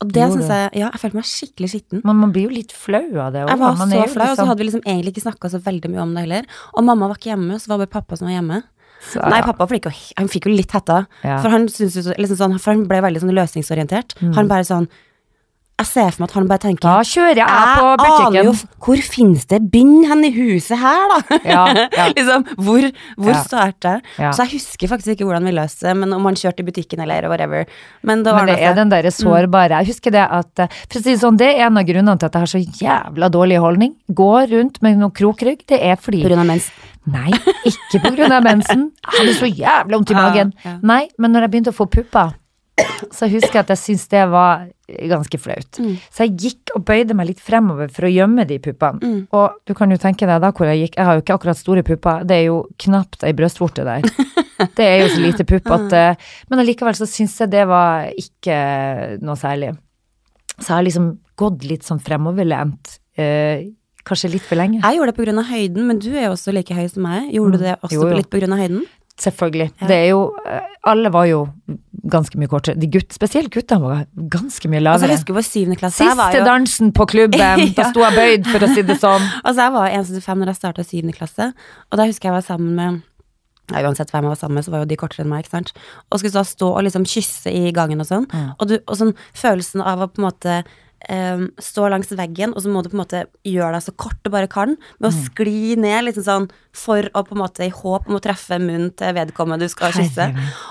Og 0.03 0.13
det 0.13 0.27
syns 0.33 0.51
jeg 0.51 0.71
Ja, 0.83 0.91
jeg 0.91 1.01
følte 1.03 1.19
meg 1.21 1.29
skikkelig 1.31 1.71
skitten. 1.73 2.03
Men 2.05 2.17
man 2.17 2.33
blir 2.35 2.49
jo 2.49 2.55
litt 2.57 2.73
flau 2.75 3.05
av 3.23 3.33
det. 3.33 3.47
Jeg 3.47 3.59
var 3.63 3.77
Man 3.79 3.89
så 3.89 4.03
flau, 4.03 4.03
og 4.03 4.09
så 4.11 4.43
liksom- 4.43 4.49
hadde 4.51 4.59
vi 4.59 4.69
liksom 4.69 4.83
egentlig 4.85 5.15
ikke 5.15 5.27
snakka 5.29 5.51
så 5.53 5.63
veldig 5.63 5.91
mye 5.91 6.03
om 6.03 6.15
det 6.15 6.25
heller. 6.27 6.45
Og 6.75 6.85
mamma 6.85 7.09
var 7.09 7.17
ikke 7.17 7.31
hjemme, 7.33 7.55
så 7.57 7.67
det 7.67 7.73
var 7.75 7.87
bare 7.87 7.95
pappa 8.03 8.19
som 8.19 8.27
var 8.27 8.35
hjemme. 8.35 8.63
Så- 9.03 9.29
Nei, 9.29 9.41
pappa 9.43 9.67
fikk 9.67 9.85
jo, 9.87 9.93
han 10.17 10.29
fikk 10.29 10.45
jo 10.47 10.53
litt 10.55 10.71
hetta, 10.71 11.07
Ja. 11.25 11.41
for 11.43 11.49
han 11.51 11.67
jo 11.67 11.87
liksom 11.87 12.37
sånn, 12.37 12.61
for 12.61 12.73
han 12.73 12.87
ble 12.87 13.01
veldig 13.01 13.21
sånn 13.21 13.35
løsningsorientert. 13.35 14.15
Mm. 14.21 14.35
Han 14.35 14.49
bare 14.49 14.63
sånn 14.65 14.89
Jeg 15.83 15.89
ser 15.91 16.11
for 16.15 16.23
meg 16.23 16.31
at 16.31 16.37
han 16.39 16.47
bare 16.51 16.63
tenker 16.63 16.87
Da 16.87 16.95
kjører 17.07 17.41
jeg 17.43 17.49
på 17.79 17.89
aner 18.07 18.49
jo 18.49 18.53
Hvor 18.87 19.03
finnes 19.03 19.47
det 19.51 19.59
bind 19.73 20.07
hen 20.11 20.25
i 20.27 20.31
huset 20.37 20.79
her, 20.81 21.05
da? 21.13 21.39
Ja, 21.45 21.63
ja. 21.75 22.07
liksom, 22.17 22.45
hvor, 22.59 22.87
hvor 23.19 23.33
Ja. 23.35 23.41
starter 23.43 23.99
jeg? 23.99 24.05
Ja. 24.23 24.31
Så 24.35 24.47
jeg 24.47 24.57
husker 24.61 24.93
faktisk 24.93 25.15
ikke 25.17 25.27
hvordan 25.29 25.47
vi 25.51 25.55
løste 25.57 25.89
det, 25.89 25.97
men 26.03 26.13
om 26.17 26.25
han 26.31 26.39
kjørte 26.39 26.63
i 26.65 26.69
butikken 26.71 27.03
eller 27.05 27.27
whatever. 27.31 27.67
Men 28.03 28.23
det, 28.27 28.35
Men 28.37 28.51
det 28.53 28.59
er 28.63 28.75
den 28.79 28.93
derre 28.93 29.11
sårbare. 29.15 29.83
Jeg 29.83 29.93
husker 29.93 30.15
det 30.15 30.23
at 30.25 30.65
eh, 30.65 30.79
For 30.89 31.01
å 31.01 31.03
si 31.05 31.11
det 31.15 31.21
sånn, 31.23 31.39
det 31.41 31.51
er 31.53 31.67
en 31.67 31.79
av 31.83 31.87
grunnene 31.89 32.17
til 32.19 32.31
at 32.31 32.39
jeg 32.39 32.47
har 32.47 32.53
så 32.55 32.63
jævla 32.83 33.31
dårlig 33.35 33.59
holdning. 33.63 33.95
Går 34.23 34.51
rundt 34.55 34.81
med 34.85 34.99
noe 35.03 35.11
krokrygg. 35.15 35.65
Det 35.69 35.81
er 35.83 35.97
fordi 36.01 36.23
På 36.25 36.31
grunn 36.31 36.45
av 36.45 36.51
mens. 36.53 36.71
Nei, 37.13 37.33
ikke 37.67 37.99
på 38.05 38.13
grunn 38.15 38.31
av 38.37 38.45
mensen. 38.47 38.85
Jeg 39.09 39.19
hadde 39.19 39.33
så 39.41 39.49
jævla 39.51 39.97
vondt 39.99 40.13
i 40.13 40.15
Ja, 40.19 40.23
magen. 40.23 40.53
Nei, 40.87 41.01
men 41.19 41.35
når 41.35 41.47
jeg 41.49 41.55
begynte 41.57 41.73
å 41.75 41.79
få 41.81 41.89
pupper, 41.91 42.37
så 43.13 43.29
husker 43.29 43.59
jeg 43.59 43.65
at 43.67 43.73
jeg 43.75 43.81
syntes 43.81 44.09
det 44.13 44.23
var 44.33 44.63
ganske 45.11 45.39
flaut. 45.41 45.79
Mm. 45.81 45.97
Så 46.13 46.25
jeg 46.27 46.37
gikk 46.41 46.73
og 46.77 46.85
bøyde 46.89 47.17
meg 47.17 47.29
litt 47.29 47.43
fremover 47.45 47.91
for 47.93 48.09
å 48.09 48.13
gjemme 48.13 48.47
de 48.49 48.59
puppene. 48.63 49.01
Mm. 49.03 49.19
Og 49.37 49.59
du 49.69 49.75
kan 49.79 49.93
jo 49.93 49.99
tenke 50.01 50.29
deg 50.29 50.41
da 50.45 50.53
hvor 50.57 50.71
jeg 50.71 50.87
gikk. 50.87 50.97
Jeg 50.99 51.09
har 51.09 51.19
jo 51.19 51.25
ikke 51.25 51.37
akkurat 51.37 51.61
store 51.61 51.85
pupper. 51.87 52.25
Det 52.29 52.39
er 52.39 52.47
jo 52.49 52.63
knapt 52.85 53.27
ei 53.29 53.35
brystvorte 53.37 53.85
der. 53.89 54.07
Det 54.79 54.85
er 54.87 55.01
jo 55.01 55.09
så 55.11 55.19
lite 55.19 55.43
pupp 55.49 55.67
at 55.75 55.95
eh, 55.99 56.21
Men 56.47 56.61
allikevel 56.63 56.95
så 56.95 57.07
syns 57.11 57.33
jeg 57.41 57.51
det 57.51 57.65
var 57.67 58.05
ikke 58.15 58.59
noe 59.19 59.35
særlig. 59.41 59.73
Så 60.55 60.69
jeg 60.69 60.77
har 60.77 60.85
liksom 60.87 61.09
gått 61.41 61.65
litt 61.67 61.83
sånn 61.83 61.99
fremoverlent. 62.05 62.93
Eh, 63.19 63.65
kanskje 64.07 64.31
litt 64.37 64.47
for 64.47 64.61
lenge. 64.61 64.79
Jeg 64.85 65.01
gjorde 65.01 65.17
det 65.19 65.35
av 65.35 65.49
høyden, 65.51 65.89
men 65.89 65.99
du 65.99 66.13
er 66.13 66.29
jo 66.29 66.37
også 66.37 66.55
like 66.55 66.77
høy 66.79 66.87
som 66.93 67.03
meg. 67.09 67.33
Gjorde 67.35 67.59
du 67.59 67.65
det 67.67 67.75
også 67.81 67.97
Mm. 67.97 68.03
Jo, 68.05 68.09
jo. 68.09 68.21
litt 68.21 68.53
av 68.53 68.63
høyden? 68.63 68.85
Selvfølgelig. 69.19 69.69
Ja. 69.81 69.87
Det 69.91 69.97
er 69.97 70.09
jo 70.13 70.23
eh, 70.47 70.69
Alle 70.89 71.11
var 71.11 71.27
jo 71.27 71.43
ganske 72.11 72.39
mye 72.41 72.51
kortere. 72.51 72.79
De 72.81 72.89
gutt, 72.91 73.13
spesielt 73.15 73.53
guttene 73.55 73.83
var 73.83 74.03
ganske 74.33 74.69
mye 74.71 74.83
Altså, 74.83 75.07
jeg 75.07 75.15
så 75.15 75.21
husker 75.21 75.37
på 75.39 75.45
syvende 75.47 75.79
klasse. 75.79 76.03
jeg 76.05 76.17
var 76.19 76.33
Siste 76.33 76.41
jo- 76.43 76.49
dansen 76.49 76.93
på 76.93 77.07
klubben, 77.07 77.65
da 77.79 77.89
sto 77.91 78.03
jeg 78.03 78.17
bøyd, 78.19 78.51
for 78.51 78.67
å 78.67 78.75
si 78.75 78.83
det 78.83 78.99
sånn. 78.99 79.23
Altså, 79.47 79.63
jeg 79.63 79.73
var 79.77 79.89
1,75 80.01 80.43
når 80.43 80.53
jeg 80.53 80.59
starta 80.59 80.85
syvende 80.87 81.17
klasse, 81.17 81.49
og 81.91 81.99
da 82.01 82.07
husker 82.09 82.29
jeg 82.29 82.33
jeg 82.33 82.39
var 82.41 82.47
sammen 82.47 82.75
med 82.79 83.01
ja, 83.73 83.81
Uansett 83.87 84.11
hvem 84.11 84.27
jeg 84.27 84.33
var 84.33 84.41
sammen 84.41 84.59
med, 84.59 84.65
så 84.67 84.73
var 84.75 84.83
jo 84.83 84.89
de 84.91 84.97
kortere 85.01 85.23
enn 85.25 85.31
meg, 85.31 85.45
ikke 85.45 85.55
sant. 85.55 85.71
Og 86.11 86.19
skulle 86.19 86.35
da 86.35 86.43
stå 86.45 86.69
og 86.75 86.83
liksom 86.85 87.05
kysse 87.09 87.53
i 87.55 87.71
gangen 87.73 88.03
og 88.03 88.09
sånn. 88.09 88.27
Mm. 88.29 88.49
Og, 88.59 88.65
du, 88.69 88.75
og 88.83 88.99
sånn 88.99 89.13
følelsen 89.39 89.85
av 89.87 90.03
å 90.03 90.09
på 90.11 90.21
en 90.21 90.27
måte 90.27 90.57
em, 91.09 91.49
stå 91.59 91.89
langs 91.91 92.09
veggen, 92.13 92.53
og 92.55 92.63
så 92.63 92.69
må 92.71 92.83
du 92.83 92.89
på 92.91 92.95
en 92.99 93.03
måte 93.05 93.25
gjøre 93.45 93.73
deg 93.73 93.83
så 93.83 93.95
kort 93.97 94.19
du 94.23 94.31
bare 94.31 94.47
kan, 94.49 94.77
med 95.01 95.11
å 95.11 95.15
Mm. 95.15 95.25
skli 95.31 95.77
ned, 95.77 96.05
liksom 96.05 96.25
sånn, 96.25 96.51
for 96.73 97.03
å 97.15 97.25
på 97.27 97.33
en 97.33 97.39
måte 97.43 97.65
i 97.67 97.71
håp 97.71 98.09
om 98.09 98.17
å 98.17 98.21
treffe 98.21 98.59
munnen 98.61 98.95
til 98.97 99.13
vedkommende 99.15 99.61
du 99.61 99.69
skal 99.69 99.93
kysse. 99.93 100.29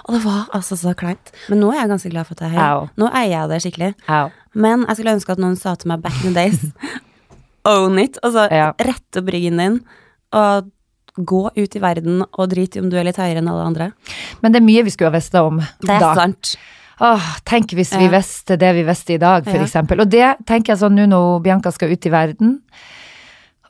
Og 0.07 0.13
det 0.15 0.23
var 0.23 0.47
altså 0.53 0.75
så 0.77 0.93
kleint. 0.95 1.31
Men 1.49 1.59
nå 1.61 1.71
er 1.73 1.81
jeg 1.81 1.89
ganske 1.89 2.09
glad 2.11 2.25
for 2.27 2.33
at 2.33 2.39
jeg 2.49 2.53
er 2.55 2.59
høy. 2.59 2.89
Nå 2.97 3.11
eier 3.13 3.29
jeg 3.29 3.49
det 3.49 3.61
skikkelig. 3.63 3.93
Au. 4.09 4.31
Men 4.53 4.85
jeg 4.87 4.95
skulle 4.97 5.15
ønske 5.17 5.29
at 5.31 5.37
noen 5.39 5.57
sa 5.57 5.75
til 5.75 5.87
meg 5.89 6.01
back 6.01 6.23
in 6.25 6.33
the 6.33 6.39
days 6.49 6.59
Own 7.65 7.99
it. 7.99 8.17
Altså 8.23 8.47
Ja. 8.51 8.71
rette 8.79 9.17
opp 9.21 9.27
ryggen 9.29 9.57
din 9.57 9.81
og 10.33 10.69
gå 11.19 11.51
ut 11.57 11.75
i 11.75 11.79
verden 11.79 12.23
og 12.33 12.49
drit 12.49 12.75
i 12.75 12.79
om 12.79 12.89
du 12.89 12.95
er 12.97 13.03
litt 13.03 13.17
høyere 13.17 13.37
enn 13.37 13.49
alle 13.51 13.65
andre. 13.67 13.91
Men 14.41 14.51
det 14.53 14.61
er 14.61 14.65
mye 14.65 14.83
vi 14.83 14.89
skulle 14.89 15.11
ha 15.11 15.17
visst 15.17 15.35
om 15.35 15.59
Det 15.81 15.89
er 15.89 15.99
da. 15.99 16.13
sant. 16.15 16.55
Åh, 17.01 17.29
tenk 17.49 17.73
hvis 17.73 17.95
vi 17.97 18.07
visste 18.13 18.59
det 18.61 18.75
vi 18.77 18.83
visste 18.85 19.15
i 19.15 19.21
dag, 19.21 19.45
for 19.47 19.57
Ja. 19.57 20.01
Og 20.03 20.09
det 20.09 20.45
tenker 20.45 20.73
jeg 20.73 20.81
sånn 20.83 20.95
nå 20.95 21.07
når 21.09 21.41
Bianca 21.41 21.71
skal 21.73 21.91
ut 21.91 22.05
i 22.05 22.11
verden, 22.13 22.59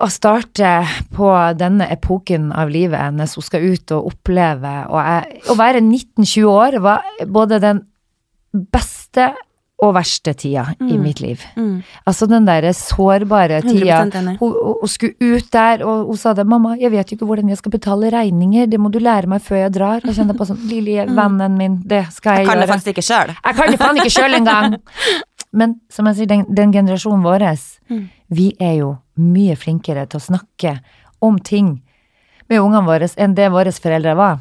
å 0.01 0.09
starte 0.09 0.71
på 1.13 1.29
denne 1.57 1.87
epoken 1.93 2.51
av 2.51 2.69
livet 2.73 2.99
hennes, 2.99 3.35
hun 3.37 3.45
skal 3.45 3.61
ut 3.61 3.91
og 3.91 4.11
oppleve, 4.11 4.73
og 4.89 4.99
jeg, 4.99 5.41
å 5.47 5.55
være 5.55 5.79
19-20 5.79 6.43
år 6.49 6.79
var 6.81 7.05
både 7.29 7.61
den 7.61 7.83
beste 8.51 9.29
og 9.81 9.95
verste 9.97 10.33
tida 10.37 10.67
i 10.85 10.97
mitt 11.01 11.19
liv. 11.23 11.41
Mm. 11.57 11.81
Altså 12.05 12.27
den 12.29 12.45
der 12.45 12.67
sårbare 12.77 13.63
tida. 13.65 14.03
Hun, 14.37 14.53
hun, 14.53 14.89
skulle 14.89 15.15
ut 15.17 15.47
der, 15.53 15.81
og 15.81 16.05
hun 16.11 16.17
sa 16.17 16.33
det. 16.37 16.45
'Mamma, 16.45 16.75
jeg 16.77 16.91
vet 16.91 17.11
jo 17.11 17.15
ikke 17.17 17.25
hvordan 17.25 17.49
jeg 17.49 17.57
skal 17.57 17.71
betale 17.73 18.11
regninger, 18.13 18.69
det 18.69 18.79
må 18.79 18.91
du 18.93 18.99
lære 18.99 19.27
meg 19.27 19.41
før 19.41 19.63
jeg 19.63 19.73
drar.' 19.73 20.05
Jeg 20.05 20.15
kjenner 20.19 20.37
på 20.37 20.45
sånn 20.45 20.61
'Lille 20.69 21.07
vennen 21.09 21.57
min, 21.57 21.81
det 21.85 22.05
skal 22.13 22.37
jeg, 22.37 22.45
Jeg 22.45 22.49
kan 22.49 22.61
det 22.61 22.69
faktisk 22.69 22.93
ikke 22.93 23.07
sjøl. 23.09 23.33
Jeg 23.33 23.55
kan 23.55 23.71
det 23.71 23.79
faen 23.79 23.97
ikke 23.97 24.15
sjøl 24.19 24.33
engang! 24.37 24.77
Men 25.59 25.81
som 25.89 26.05
jeg 26.07 26.15
sier, 26.15 26.27
den, 26.27 26.45
den 26.47 26.71
generasjonen 26.71 27.23
vår, 27.23 27.57
Mm. 27.89 28.09
vi 28.29 28.55
er 28.59 28.75
jo 28.77 28.97
mye 29.17 29.55
flinkere 29.55 30.05
til 30.07 30.19
å 30.19 30.23
snakke 30.23 30.79
om 31.21 31.39
ting 31.39 31.81
med 32.47 32.61
ungene 32.61 32.85
våre 32.85 33.09
enn 33.17 33.35
det 33.35 33.51
våre 33.51 33.71
foreldre 33.71 34.15
var. 34.15 34.39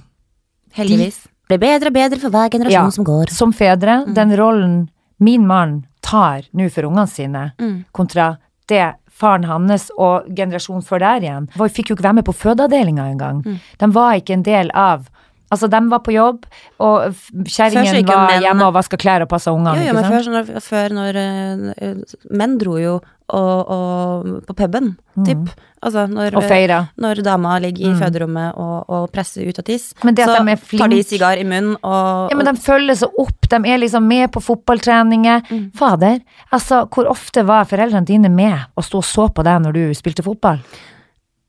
Heldigvis. 0.77 1.25
De 1.49 1.59
Blir 1.59 1.59
bedre 1.59 1.89
og 1.89 1.95
bedre 1.95 2.19
for 2.21 2.31
hver 2.31 2.51
generasjon 2.51 2.85
Ja. 2.85 2.91
som 2.91 3.05
går. 3.05 3.31
Som 3.31 3.53
fedre, 3.53 4.05
den 4.15 4.37
rollen 4.37 4.91
min 5.21 5.47
mann 5.47 5.87
tar 6.03 6.43
nå 6.53 6.69
for 6.71 6.83
ungene 6.89 7.07
sine, 7.09 7.53
Mm. 7.61 7.85
kontra 7.93 8.37
det 8.69 8.95
faren 9.11 9.45
hans 9.45 9.91
og 9.99 10.25
generasjonen 10.35 10.83
før 10.83 10.99
der 10.99 11.21
igjen, 11.21 11.49
Vi 11.57 11.69
fikk 11.69 11.91
jo 11.91 11.95
ikke 11.97 12.05
være 12.09 12.15
med 12.15 12.25
på 12.25 12.33
fødeavdelinga 12.35 13.05
engang. 13.13 13.43
Mm. 13.45 13.59
De 13.79 13.87
var 13.93 14.15
ikke 14.15 14.33
en 14.33 14.43
del 14.43 14.71
av 14.75 15.09
Altså, 15.51 15.67
de 15.71 15.79
var 15.91 15.99
på 16.07 16.13
jobb, 16.15 16.45
og 16.79 17.15
kjerringen 17.51 18.07
var 18.07 18.29
menn- 18.31 18.43
hjemme 18.45 18.67
og 18.69 18.75
vaska 18.77 18.97
klær 18.97 19.23
og 19.25 19.29
passa 19.33 19.51
ungene. 19.51 19.81
Jo, 19.81 19.89
jo, 19.89 19.95
men 19.97 20.05
før, 20.13 20.29
når- 20.31 20.61
før 20.63 20.93
når 20.95 21.17
eh, 21.17 21.95
menn 22.31 22.59
dro 22.61 22.77
jo 22.79 23.01
og, 23.31 23.71
og 23.71 24.47
på 24.47 24.55
puben, 24.59 24.97
typ. 25.27 25.51
Altså 25.83 26.05
når, 26.11 26.31
Mm. 26.37 26.47
Feira. 26.49 26.79
når 26.99 27.23
dama 27.25 27.59
ligger 27.59 27.87
i 27.91 27.95
føderommet 27.99 28.55
og, 28.59 28.85
og 28.91 29.11
presser 29.13 29.47
ut 29.49 29.59
av 29.59 29.65
tiss, 29.65 29.95
Men 30.05 30.15
det 30.15 30.25
at 30.29 30.37
så 30.37 30.45
de 30.45 30.79
tar 30.79 30.89
de 30.89 31.03
sigar 31.03 31.39
i 31.39 31.45
munnen 31.45 31.77
og, 31.83 32.31
Ja, 32.31 32.37
men 32.37 32.45
de 32.47 32.53
følger 32.61 32.95
seg 32.97 33.09
opp, 33.19 33.49
de 33.49 33.57
er 33.57 33.79
liksom 33.79 34.07
med 34.07 34.31
på 34.33 34.43
fotballtreninger. 34.43 35.43
Mm. 35.51 35.73
Fader, 35.75 36.21
altså, 36.53 36.85
hvor 36.91 37.09
ofte 37.11 37.45
var 37.47 37.65
foreldrene 37.65 38.05
dine 38.07 38.29
med 38.31 38.67
og 38.77 38.85
sto 38.85 38.99
og 38.99 39.05
så 39.05 39.29
på 39.33 39.43
deg 39.43 39.63
når 39.63 39.73
du 39.73 39.95
spilte 39.95 40.23
fotball? 40.23 40.59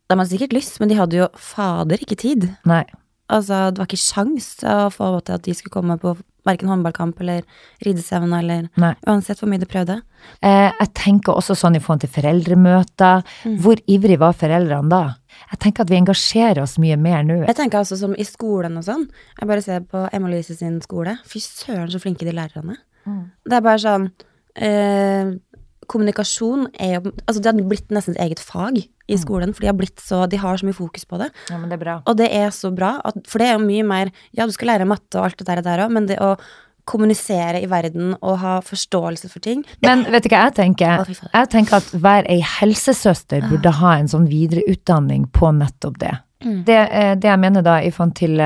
De 0.09 0.15
hadde 0.17 0.29
sikkert 0.29 0.53
lyst, 0.53 0.79
men 0.79 0.89
de 0.89 0.95
hadde 0.95 1.13
jo 1.21 1.27
fader 1.37 1.97
ikke 1.97 2.17
tid. 2.17 2.49
Nei. 2.65 2.83
Altså, 3.31 3.69
det 3.71 3.81
var 3.81 3.87
ikke 3.89 4.01
sjans 4.01 4.53
å 4.67 4.89
få 4.93 5.13
til 5.23 5.37
at 5.37 5.45
de 5.47 5.55
skulle 5.55 5.73
komme 5.73 5.97
på 6.01 6.15
hverken 6.47 6.71
håndballkamp 6.71 7.19
eller 7.21 7.43
ridestevne 7.85 8.39
eller 8.41 8.67
Nei. 8.81 8.93
uansett 9.05 9.41
hvor 9.41 9.49
mye 9.51 9.61
de 9.61 9.69
prøvde. 9.69 9.99
Eh, 10.41 10.69
jeg 10.73 10.89
tenker 10.97 11.37
også 11.37 11.55
sånn 11.57 11.77
i 11.77 11.81
forhold 11.83 12.03
til 12.03 12.13
foreldremøter. 12.15 13.21
Mm. 13.45 13.57
Hvor 13.61 13.81
ivrig 13.93 14.17
var 14.21 14.37
foreldrene 14.37 14.91
da? 14.91 15.03
Jeg 15.51 15.61
tenker 15.63 15.85
at 15.85 15.91
vi 15.93 15.99
engasjerer 15.99 16.63
oss 16.63 16.77
mye 16.81 16.97
mer 17.01 17.21
nå. 17.27 17.41
Jeg 17.45 17.57
tenker 17.59 17.81
altså 17.81 17.97
som 17.99 18.15
i 18.17 18.25
skolen 18.27 18.79
og 18.81 18.87
sånn. 18.87 19.05
Jeg 19.37 19.51
bare 19.51 19.65
ser 19.65 19.85
på 19.85 20.03
Emma 20.13 20.31
Louise 20.31 20.57
sin 20.57 20.79
skole. 20.83 21.15
Fy 21.29 21.43
søren, 21.45 21.89
så 21.93 22.01
flinke 22.01 22.27
de 22.27 22.35
lærerne. 22.35 22.79
Mm. 23.05 23.23
Det 23.49 23.57
er 23.57 23.65
bare 23.65 23.81
sånn 23.81 24.09
eh, 24.55 25.31
Kommunikasjon 25.91 26.69
er 26.79 26.95
jo 26.97 27.11
Altså, 27.27 27.41
det 27.43 27.51
har 27.51 27.61
blitt 27.67 27.91
nesten 27.93 28.15
et 28.15 28.23
eget 28.29 28.39
fag 28.43 28.79
i 28.81 28.87
Mm. 29.11 29.19
skolen, 29.19 29.53
for 29.53 29.61
de 29.61 29.67
har 29.67 29.75
blitt 29.75 29.99
så 29.99 30.23
De 30.29 30.37
har 30.39 30.55
så 30.57 30.63
mye 30.65 30.77
fokus 30.77 31.03
på 31.05 31.17
det. 31.19 31.31
Ja, 31.49 31.57
men 31.57 31.69
det 31.69 31.79
er 31.79 31.83
bra. 31.83 31.95
Og 32.07 32.15
det 32.15 32.29
er 32.31 32.49
så 32.55 32.73
bra, 32.73 33.01
at, 33.03 33.15
for 33.27 33.39
det 33.39 33.47
er 33.49 33.57
jo 33.59 33.65
mye 33.65 33.83
mer 33.83 34.11
Ja, 34.33 34.45
du 34.45 34.51
skal 34.55 34.71
lære 34.71 34.87
matte 34.87 35.19
og 35.19 35.25
alt 35.25 35.37
det 35.37 35.47
der, 35.47 35.61
der 35.61 35.89
men 35.89 36.07
det 36.07 36.19
å 36.19 36.37
kommunisere 36.87 37.61
i 37.61 37.67
verden 37.69 38.15
og 38.21 38.39
ha 38.41 38.59
forståelse 38.65 39.29
for 39.29 39.39
ting 39.43 39.63
Men 39.83 40.03
vet 40.11 40.23
du 40.23 40.29
hva 40.29 40.47
jeg 40.49 40.55
tenker? 40.55 41.05
Jeg 41.33 41.49
tenker 41.53 41.77
at 41.77 41.91
hver 41.93 42.25
ei 42.31 42.39
helsesøster 42.41 43.47
burde 43.49 43.71
ha 43.81 43.97
en 43.99 44.09
sånn 44.11 44.27
videreutdanning 44.27 45.27
på 45.31 45.51
nettopp 45.55 45.99
det. 45.99 46.15
Mm. 46.43 46.63
Det, 46.65 46.77
eh, 46.91 47.15
det 47.15 47.27
jeg 47.29 47.39
mener 47.39 47.61
da, 47.61 47.75
i 47.81 47.91
forhold 47.91 48.15
til 48.15 48.37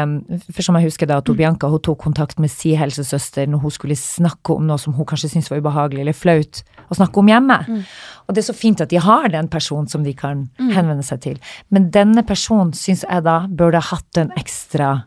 For 0.52 0.62
som 0.62 0.76
jeg 0.76 0.86
husker 0.90 1.08
da, 1.08 1.16
Mm. 1.16 1.18
at 1.18 1.28
hun 1.28 1.38
Bianca 1.38 1.68
hun 1.70 1.80
tok 1.80 2.00
kontakt 2.00 2.40
med 2.40 2.50
si 2.52 2.76
helsesøster 2.76 3.48
når 3.48 3.62
hun 3.62 3.72
skulle 3.72 3.96
snakke 3.96 4.56
om 4.56 4.68
noe 4.68 4.78
som 4.78 4.94
hun 4.94 5.06
kanskje 5.06 5.30
syntes 5.30 5.50
var 5.50 5.60
ubehagelig 5.62 6.02
eller 6.02 6.14
flaut 6.14 6.64
å 6.92 6.96
snakke 6.96 7.18
om 7.18 7.28
hjemme. 7.28 7.60
Mm. 7.68 7.84
Og 8.28 8.36
det 8.36 8.44
er 8.44 8.54
så 8.54 8.58
fint 8.58 8.82
at 8.82 8.90
de 8.90 8.98
har 8.98 9.28
den 9.30 9.48
personen 9.48 9.88
som 9.88 10.04
de 10.04 10.14
kan 10.14 10.50
henvende 10.60 11.04
seg 11.04 11.22
til. 11.22 11.40
Men 11.72 11.90
denne 11.90 12.24
personen 12.26 12.74
syns 12.74 13.04
jeg 13.08 13.24
da 13.24 13.48
burde 13.48 13.80
hatt 13.82 14.06
den 14.14 14.32
ekstra 14.38 15.06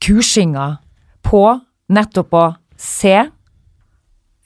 kursinga 0.00 0.78
på 1.22 1.60
nettopp 1.90 2.32
å 2.32 2.56
se 2.76 3.30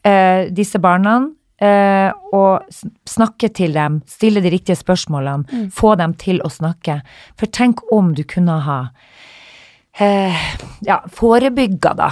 eh, 0.05 0.51
disse 0.51 0.79
barna 0.79 1.31
eh, 1.61 2.11
og 2.33 2.67
snakke 3.09 3.49
til 3.55 3.73
dem, 3.73 4.03
stille 4.07 4.43
de 4.45 4.51
riktige 4.53 4.77
spørsmålene, 4.77 5.71
få 5.73 5.97
dem 5.97 6.15
til 6.15 6.41
å 6.45 6.51
snakke. 6.53 7.01
For 7.39 7.47
tenk 7.47 7.81
om 7.93 8.13
du 8.15 8.23
kunne 8.25 8.61
ha 8.67 8.81
eh, 9.99 10.37
ja, 10.85 11.01
forebygga, 11.09 11.95
da. 11.97 12.11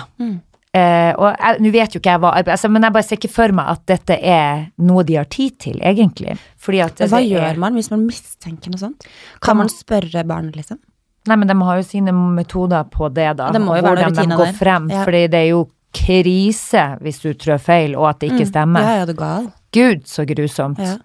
Eh, 0.74 1.12
og 1.14 1.36
jeg- 1.38 1.60
nå 1.60 1.70
vet 1.70 1.92
jo 1.94 2.00
ikke 2.00 2.10
jeg 2.10 2.20
hva 2.20 2.32
altså, 2.42 2.68
Men 2.68 2.82
jeg 2.82 2.92
bare 2.92 3.02
ser 3.04 3.16
ikke 3.16 3.30
for 3.30 3.52
meg 3.52 3.66
at 3.68 3.86
dette 3.86 4.18
er 4.20 4.70
noe 4.78 5.04
de 5.04 5.14
har 5.14 5.24
tid 5.26 5.58
til, 5.58 5.78
egentlig. 5.80 6.36
Fordi 6.58 6.80
at 6.82 6.98
Men 6.98 7.08
Hva 7.10 7.20
gjør 7.22 7.56
man 7.58 7.74
hvis 7.74 7.90
man 7.92 8.06
mistenker 8.08 8.70
noe 8.70 8.78
sånt? 8.78 9.06
Kan 9.40 9.56
man 9.56 9.68
spørre 9.68 10.24
barnet, 10.26 10.56
liksom? 10.56 10.78
Nei, 11.26 11.36
men 11.36 11.46
de 11.48 11.54
har 11.54 11.76
jo 11.76 11.82
sine 11.82 12.12
metoder 12.12 12.84
på 12.90 13.08
det, 13.14 13.36
da. 13.36 13.50
Det 13.52 13.60
må 13.60 13.76
jo 13.78 13.84
og 13.86 13.96
være 13.96 14.10
hvordan 14.10 14.28
de 14.28 14.36
går 14.36 14.52
frem. 14.58 14.90
Ja. 14.90 15.04
Fordi 15.04 15.26
det 15.30 15.34
er 15.34 15.48
jo 15.50 15.68
krise 15.94 16.86
hvis 17.04 17.22
du 17.22 17.32
trår 17.38 17.62
feil, 17.62 17.94
og 17.98 18.10
at 18.10 18.22
det 18.22 18.32
ikke 18.32 18.48
stemmer. 18.50 18.84
Ja, 18.84 18.96
ja, 19.02 19.06
du 19.08 19.14
gal. 19.18 19.48
Gud, 19.74 20.04
så 20.10 20.26
grusomt. 20.28 20.82
Ja. 20.82 20.98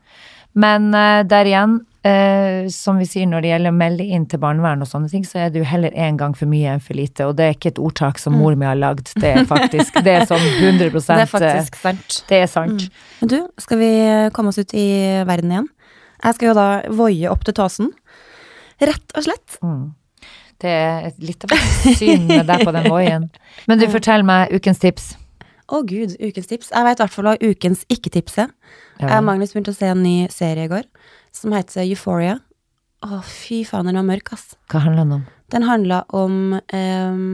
Men 0.59 0.89
uh, 0.95 1.21
der 1.29 1.47
igjen, 1.47 1.75
uh, 2.05 2.69
som 2.73 2.99
vi 2.99 3.07
sier 3.09 3.29
når 3.29 3.45
det 3.45 3.51
gjelder 3.51 3.73
å 3.73 3.77
melde 3.79 4.07
inn 4.17 4.25
til 4.29 4.41
barnevern 4.41 4.83
og 4.83 4.89
sånne 4.89 5.11
ting, 5.11 5.25
så 5.27 5.43
er 5.45 5.53
det 5.53 5.61
jo 5.61 5.67
heller 5.69 5.93
én 5.93 6.17
gang 6.19 6.33
for 6.37 6.49
mye 6.49 6.73
enn 6.73 6.83
for 6.83 6.97
lite. 6.97 7.27
Og 7.29 7.37
det 7.37 7.45
er 7.45 7.57
ikke 7.57 7.73
et 7.73 7.81
ordtak 7.81 8.21
som 8.21 8.37
mor 8.37 8.57
mi 8.59 8.67
har 8.67 8.79
lagd. 8.79 9.13
Det 9.15 9.33
er 9.35 9.47
faktisk 9.49 10.01
det 10.05 10.15
er 10.21 10.27
sånn 10.29 10.45
100% 10.59 10.89
Det 10.91 11.25
er 11.25 11.31
faktisk 11.31 11.79
sant. 11.81 12.21
Det 12.29 12.41
er 12.43 12.49
sant. 12.51 12.89
Men 13.21 13.33
du, 13.33 13.39
skal 13.61 13.81
vi 13.81 13.93
komme 14.35 14.53
oss 14.53 14.61
ut 14.61 14.75
i 14.77 14.89
verden 15.29 15.53
igjen? 15.53 15.69
Jeg 16.19 16.35
skal 16.35 16.49
jo 16.49 16.57
da 16.57 16.67
voie 16.91 17.31
opp 17.31 17.45
til 17.47 17.55
tåsen. 17.55 17.93
Rett 18.79 19.15
og 19.15 19.25
slett. 19.25 19.59
Mm. 19.63 19.91
Det 20.59 20.71
er 20.71 21.09
litt 21.23 21.45
av 21.47 21.55
et 21.55 21.97
syn 21.99 22.25
med 22.27 22.49
deg 22.49 22.65
på 22.67 22.73
den 22.75 22.89
voien. 22.91 23.29
Men 23.69 23.79
du, 23.79 23.87
fortell 23.91 24.25
meg 24.27 24.51
ukens 24.51 24.81
tips. 24.81 25.13
Å 25.69 25.83
gud, 25.87 26.17
ukens 26.19 26.49
tips. 26.49 26.71
Jeg 26.73 26.87
vet 26.87 26.99
i 26.99 27.03
hvert 27.03 27.15
fall 27.15 27.29
hva 27.29 27.35
ukens 27.39 27.85
ikke-tipset. 27.93 28.51
Ja. 28.99 29.21
Magnus 29.23 29.53
begynte 29.53 29.71
å 29.71 29.77
se 29.77 29.87
en 29.87 30.03
ny 30.03 30.27
serie 30.33 30.67
i 30.67 30.71
går 30.71 30.87
som 31.35 31.53
heter 31.55 31.85
Euphoria. 31.85 32.39
Å, 33.05 33.21
fy 33.23 33.61
faen, 33.67 33.87
den 33.87 33.99
var 34.01 34.07
mørk, 34.07 34.33
ass. 34.35 34.57
Hva 34.71 34.81
handler 34.83 35.05
den 35.05 35.15
om? 35.19 35.27
Den 35.53 35.65
handla 35.65 36.01
om 36.13 36.57
ehm, 36.75 37.29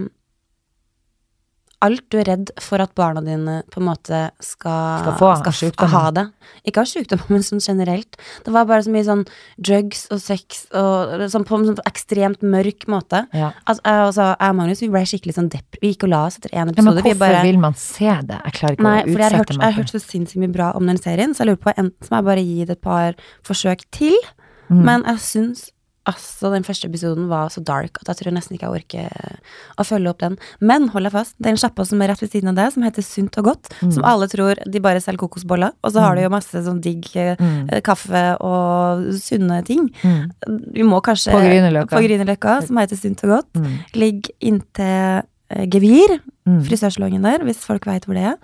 alt 1.86 2.04
du 2.12 2.18
er 2.22 2.28
redd 2.32 2.52
for 2.62 2.82
at 2.84 2.92
barna 2.98 3.22
dine 3.26 3.60
på 3.72 3.82
en 3.82 3.88
måte 3.88 4.20
skal, 4.44 5.04
Skal 5.06 5.18
få 5.20 5.30
skal 5.72 5.92
ha 5.94 6.04
det. 6.16 6.26
Ikke 6.68 6.84
av 6.84 6.90
sykdom, 6.90 7.22
men 7.34 7.46
sånn 7.46 7.62
generelt. 7.64 8.18
Det 8.46 8.54
var 8.56 8.68
bare 8.70 8.86
så 8.86 8.94
mye 8.94 9.06
sånn 9.08 9.24
drugs 9.58 10.06
og 10.14 10.22
sex 10.24 10.66
og 10.76 11.26
sånn 11.34 11.46
på 11.48 11.60
en 11.60 11.68
sånn 11.72 11.82
ekstremt 11.90 12.44
mørk 12.46 12.88
måte. 12.92 13.24
Ja. 13.36 13.52
Altså, 13.66 13.82
jeg, 13.86 14.06
altså, 14.10 14.28
jeg 14.36 14.50
og 14.54 14.60
Magnus 14.60 14.84
vi 14.86 14.92
ble 14.94 15.04
skikkelig 15.10 15.38
sånn 15.40 15.52
depp... 15.54 15.80
Vi 15.82 15.94
gikk 15.94 16.08
og 16.08 16.14
la 16.16 16.24
oss 16.30 16.40
etter 16.42 16.54
én 16.54 16.62
Ja, 16.62 16.66
men 16.66 16.76
episode. 16.76 17.04
vi 17.04 17.10
hvorfor 17.14 17.24
bare, 17.26 17.44
vil 17.48 17.62
man 17.62 17.78
se 17.80 18.10
det? 18.30 18.40
Jeg 18.50 18.58
klarer 18.60 18.78
ikke 18.80 18.88
Nei, 18.90 18.96
å 18.98 19.06
utsette 19.12 19.60
meg 19.60 19.62
jeg 19.62 19.66
har 19.66 19.78
hørt 19.82 19.94
så 19.96 20.02
sinnssykt 20.04 20.42
mye 20.44 20.54
bra 20.56 20.72
om 20.80 20.90
den 20.90 21.02
serien, 21.02 21.36
så 21.36 21.44
jeg 21.46 21.52
lurer 21.54 21.64
på 21.68 21.76
enten 21.78 22.10
må 22.12 22.20
jeg 22.22 22.28
bare 22.32 22.46
gi 22.50 22.58
det 22.66 22.78
et 22.80 22.84
par 22.86 23.22
forsøk 23.46 23.86
til, 23.96 24.18
Mm. 24.66 24.80
men 24.82 25.04
jeg 25.06 25.20
syns 25.22 25.60
altså 26.06 26.52
den 26.54 26.64
første 26.64 26.88
episoden 26.90 27.28
var 27.32 27.50
så 27.50 27.64
dark 27.66 27.98
at 28.02 28.08
jeg 28.12 28.20
tror 28.20 28.34
nesten 28.36 28.56
ikke 28.58 28.68
jeg 28.70 28.84
orker 28.84 29.40
å 29.82 29.86
følge 29.88 30.10
opp 30.12 30.20
den. 30.22 30.38
Men 30.62 30.88
hold 30.94 31.04
deg 31.08 31.12
fast, 31.16 31.36
det 31.40 31.48
er 31.50 31.56
en 31.56 31.62
sjappa 31.62 31.86
som 31.86 32.02
er 32.02 32.12
rett 32.14 32.22
ved 32.22 32.32
siden 32.32 32.52
av 32.52 32.56
deg, 32.60 32.72
som 32.76 32.84
heter 32.86 33.02
Sunt 33.06 33.38
og 33.42 33.44
godt, 33.52 33.70
Mm. 33.82 33.92
som 33.94 34.04
alle 34.06 34.28
tror 34.28 34.56
de 34.70 34.80
bare 34.80 35.02
selger 35.02 35.18
kokosboller, 35.26 35.72
og 35.84 35.92
så 35.92 36.00
har 36.06 36.16
de 36.16 36.22
jo 36.24 36.30
masse 36.30 36.54
sånn 36.66 36.82
digg 36.82 37.10
eh, 37.16 37.36
Mm. 37.40 37.82
kaffe 37.84 38.38
og 38.42 39.12
sunne 39.20 39.64
ting. 39.66 39.90
Mm. 40.04 40.32
Vi 40.74 40.84
må 40.84 41.02
kanskje 41.02 41.32
På 41.34 41.42
Grünerløkka. 41.42 41.96
På 41.98 42.04
Grünerløkka, 42.06 42.66
som 42.68 42.78
heter 42.78 42.96
Sunt 42.98 43.24
og 43.24 43.30
godt. 43.40 43.54
Mm. 43.54 43.78
Ligger 43.94 44.32
inntil 44.42 45.24
eh, 45.50 45.66
Gevir, 45.68 46.20
Mm. 46.48 46.62
frisørsalongen 46.68 47.24
der, 47.24 47.40
hvis 47.44 47.58
folk 47.66 47.86
veit 47.86 48.06
hvor 48.06 48.14
det 48.14 48.24
er. 48.24 48.36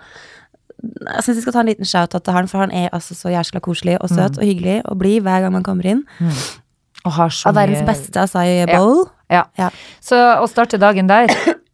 Jeg 0.82 1.22
syns 1.22 1.36
vi 1.36 1.42
skal 1.44 1.52
ta 1.52 1.60
en 1.60 1.66
liten 1.68 1.84
shout-out 1.86 2.24
til 2.24 2.32
han, 2.34 2.48
for 2.50 2.58
han 2.58 2.72
er 2.74 2.88
altså 2.90 3.14
så 3.14 3.30
jæskla 3.30 3.60
koselig 3.62 3.98
og 4.02 4.08
søt 4.10 4.36
og 4.38 4.42
hyggelig 4.42 4.80
og 4.90 4.98
blid 4.98 5.22
hver 5.22 5.40
gang 5.44 5.52
man 5.52 5.62
kommer 5.62 5.86
inn. 5.86 6.00
Så 6.18 6.58
Av 7.04 7.54
verdens 7.56 7.82
beste 7.86 8.22
acai 8.22 8.66
bowl. 8.70 9.06
Ja. 9.32 9.46
Ja. 9.58 9.70
Så 10.04 10.16
å 10.42 10.46
starte 10.50 10.78
dagen 10.78 11.08
der 11.10 11.30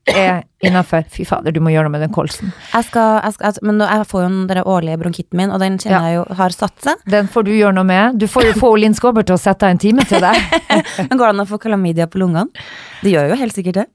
er 0.08 0.44
innafor. 0.64 1.04
Fy 1.12 1.26
fader, 1.28 1.52
du 1.52 1.60
må 1.60 1.68
gjøre 1.74 1.84
noe 1.88 1.92
med 1.98 2.00
den 2.06 2.12
kolsen. 2.14 2.52
Jeg 2.72 2.86
skal, 2.88 3.18
jeg 3.24 3.34
skal, 3.36 3.50
altså, 3.50 3.64
men 3.68 3.82
jeg 3.84 4.06
får 4.08 4.22
jo 4.24 4.30
den 4.48 4.62
årlige 4.64 5.00
bronkitten 5.02 5.36
min, 5.42 5.50
og 5.52 5.60
den 5.60 5.76
kjenner 5.82 5.98
Ja. 5.98 6.06
jeg 6.08 6.16
jo 6.16 6.38
har 6.38 6.54
satt 6.56 6.80
seg. 6.86 7.02
Den 7.12 7.28
får 7.28 7.44
du 7.44 7.52
gjøre 7.52 7.74
noe 7.76 7.84
med. 7.84 8.16
Du 8.22 8.26
får 8.30 8.48
jo 8.48 8.54
få 8.56 8.72
Linn 8.80 8.96
Skåber 8.96 9.26
til 9.26 9.36
å 9.36 9.42
sette 9.42 9.68
av 9.68 9.74
en 9.76 9.82
time 9.82 10.06
til 10.08 10.22
deg. 10.24 10.40
Men 11.10 11.12
går 11.18 11.26
det 11.26 11.34
an 11.34 11.44
å 11.44 11.48
få 11.50 11.60
klamydia 11.60 12.08
på 12.08 12.22
lungene? 12.24 12.48
Det 13.02 13.12
gjør 13.12 13.34
jo 13.34 13.40
helt 13.42 13.58
sikkert 13.58 13.82
det. 13.82 13.86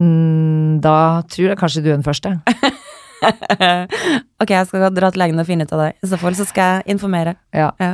Mm, 0.00 0.80
da 0.84 1.20
tror 1.28 1.50
jeg 1.52 1.58
kanskje 1.60 1.82
du 1.84 1.90
er 1.90 1.96
den 1.98 2.06
første. 2.06 2.36
Ok, 4.40 4.50
jeg 4.54 4.66
skal 4.70 4.86
dra 4.96 5.10
til 5.12 5.20
legen 5.20 5.40
og 5.42 5.46
finne 5.48 5.66
ut 5.68 5.72
av 5.76 5.80
det. 5.84 5.90
I 6.00 6.08
så 6.12 6.16
fall 6.20 6.34
så 6.38 6.46
skal 6.48 6.78
jeg 6.80 6.94
informere. 6.96 7.34
Ja. 7.52 7.70
Ja. 7.80 7.90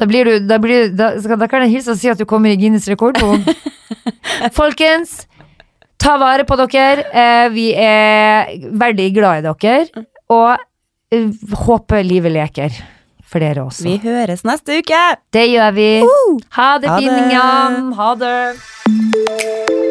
Da 0.00 0.08
blir 0.08 0.24
du 0.28 0.46
Da, 0.48 0.56
blir, 0.62 0.88
da, 0.96 1.12
da 1.20 1.48
kan 1.50 1.66
jeg 1.66 1.74
hilse 1.76 1.92
og 1.94 2.00
si 2.00 2.08
at 2.12 2.18
du 2.20 2.24
kommer 2.28 2.48
i 2.52 2.56
Guinness 2.60 2.88
rekordbok. 2.90 3.44
Folkens, 4.58 5.26
ta 6.00 6.16
vare 6.20 6.46
på 6.48 6.56
dere. 6.64 7.04
Eh, 7.12 7.46
vi 7.54 7.68
er 7.76 8.56
veldig 8.72 9.08
glad 9.16 9.44
i 9.44 9.46
dere. 9.52 10.06
Og 10.32 10.56
eh, 11.12 11.28
håper 11.66 12.04
livet 12.06 12.32
leker 12.34 12.80
for 13.34 13.42
dere 13.42 13.64
også. 13.66 13.84
Vi 13.88 13.96
høres 14.04 14.44
neste 14.46 14.80
uke! 14.80 15.04
Det 15.34 15.46
gjør 15.50 15.72
vi. 15.76 15.88
Ha 16.56 16.68
det, 16.78 16.88
Ha 16.88 17.00
det. 17.00 17.08
pinningan. 17.08 17.92
Ha 17.98 18.14
det. 18.20 19.83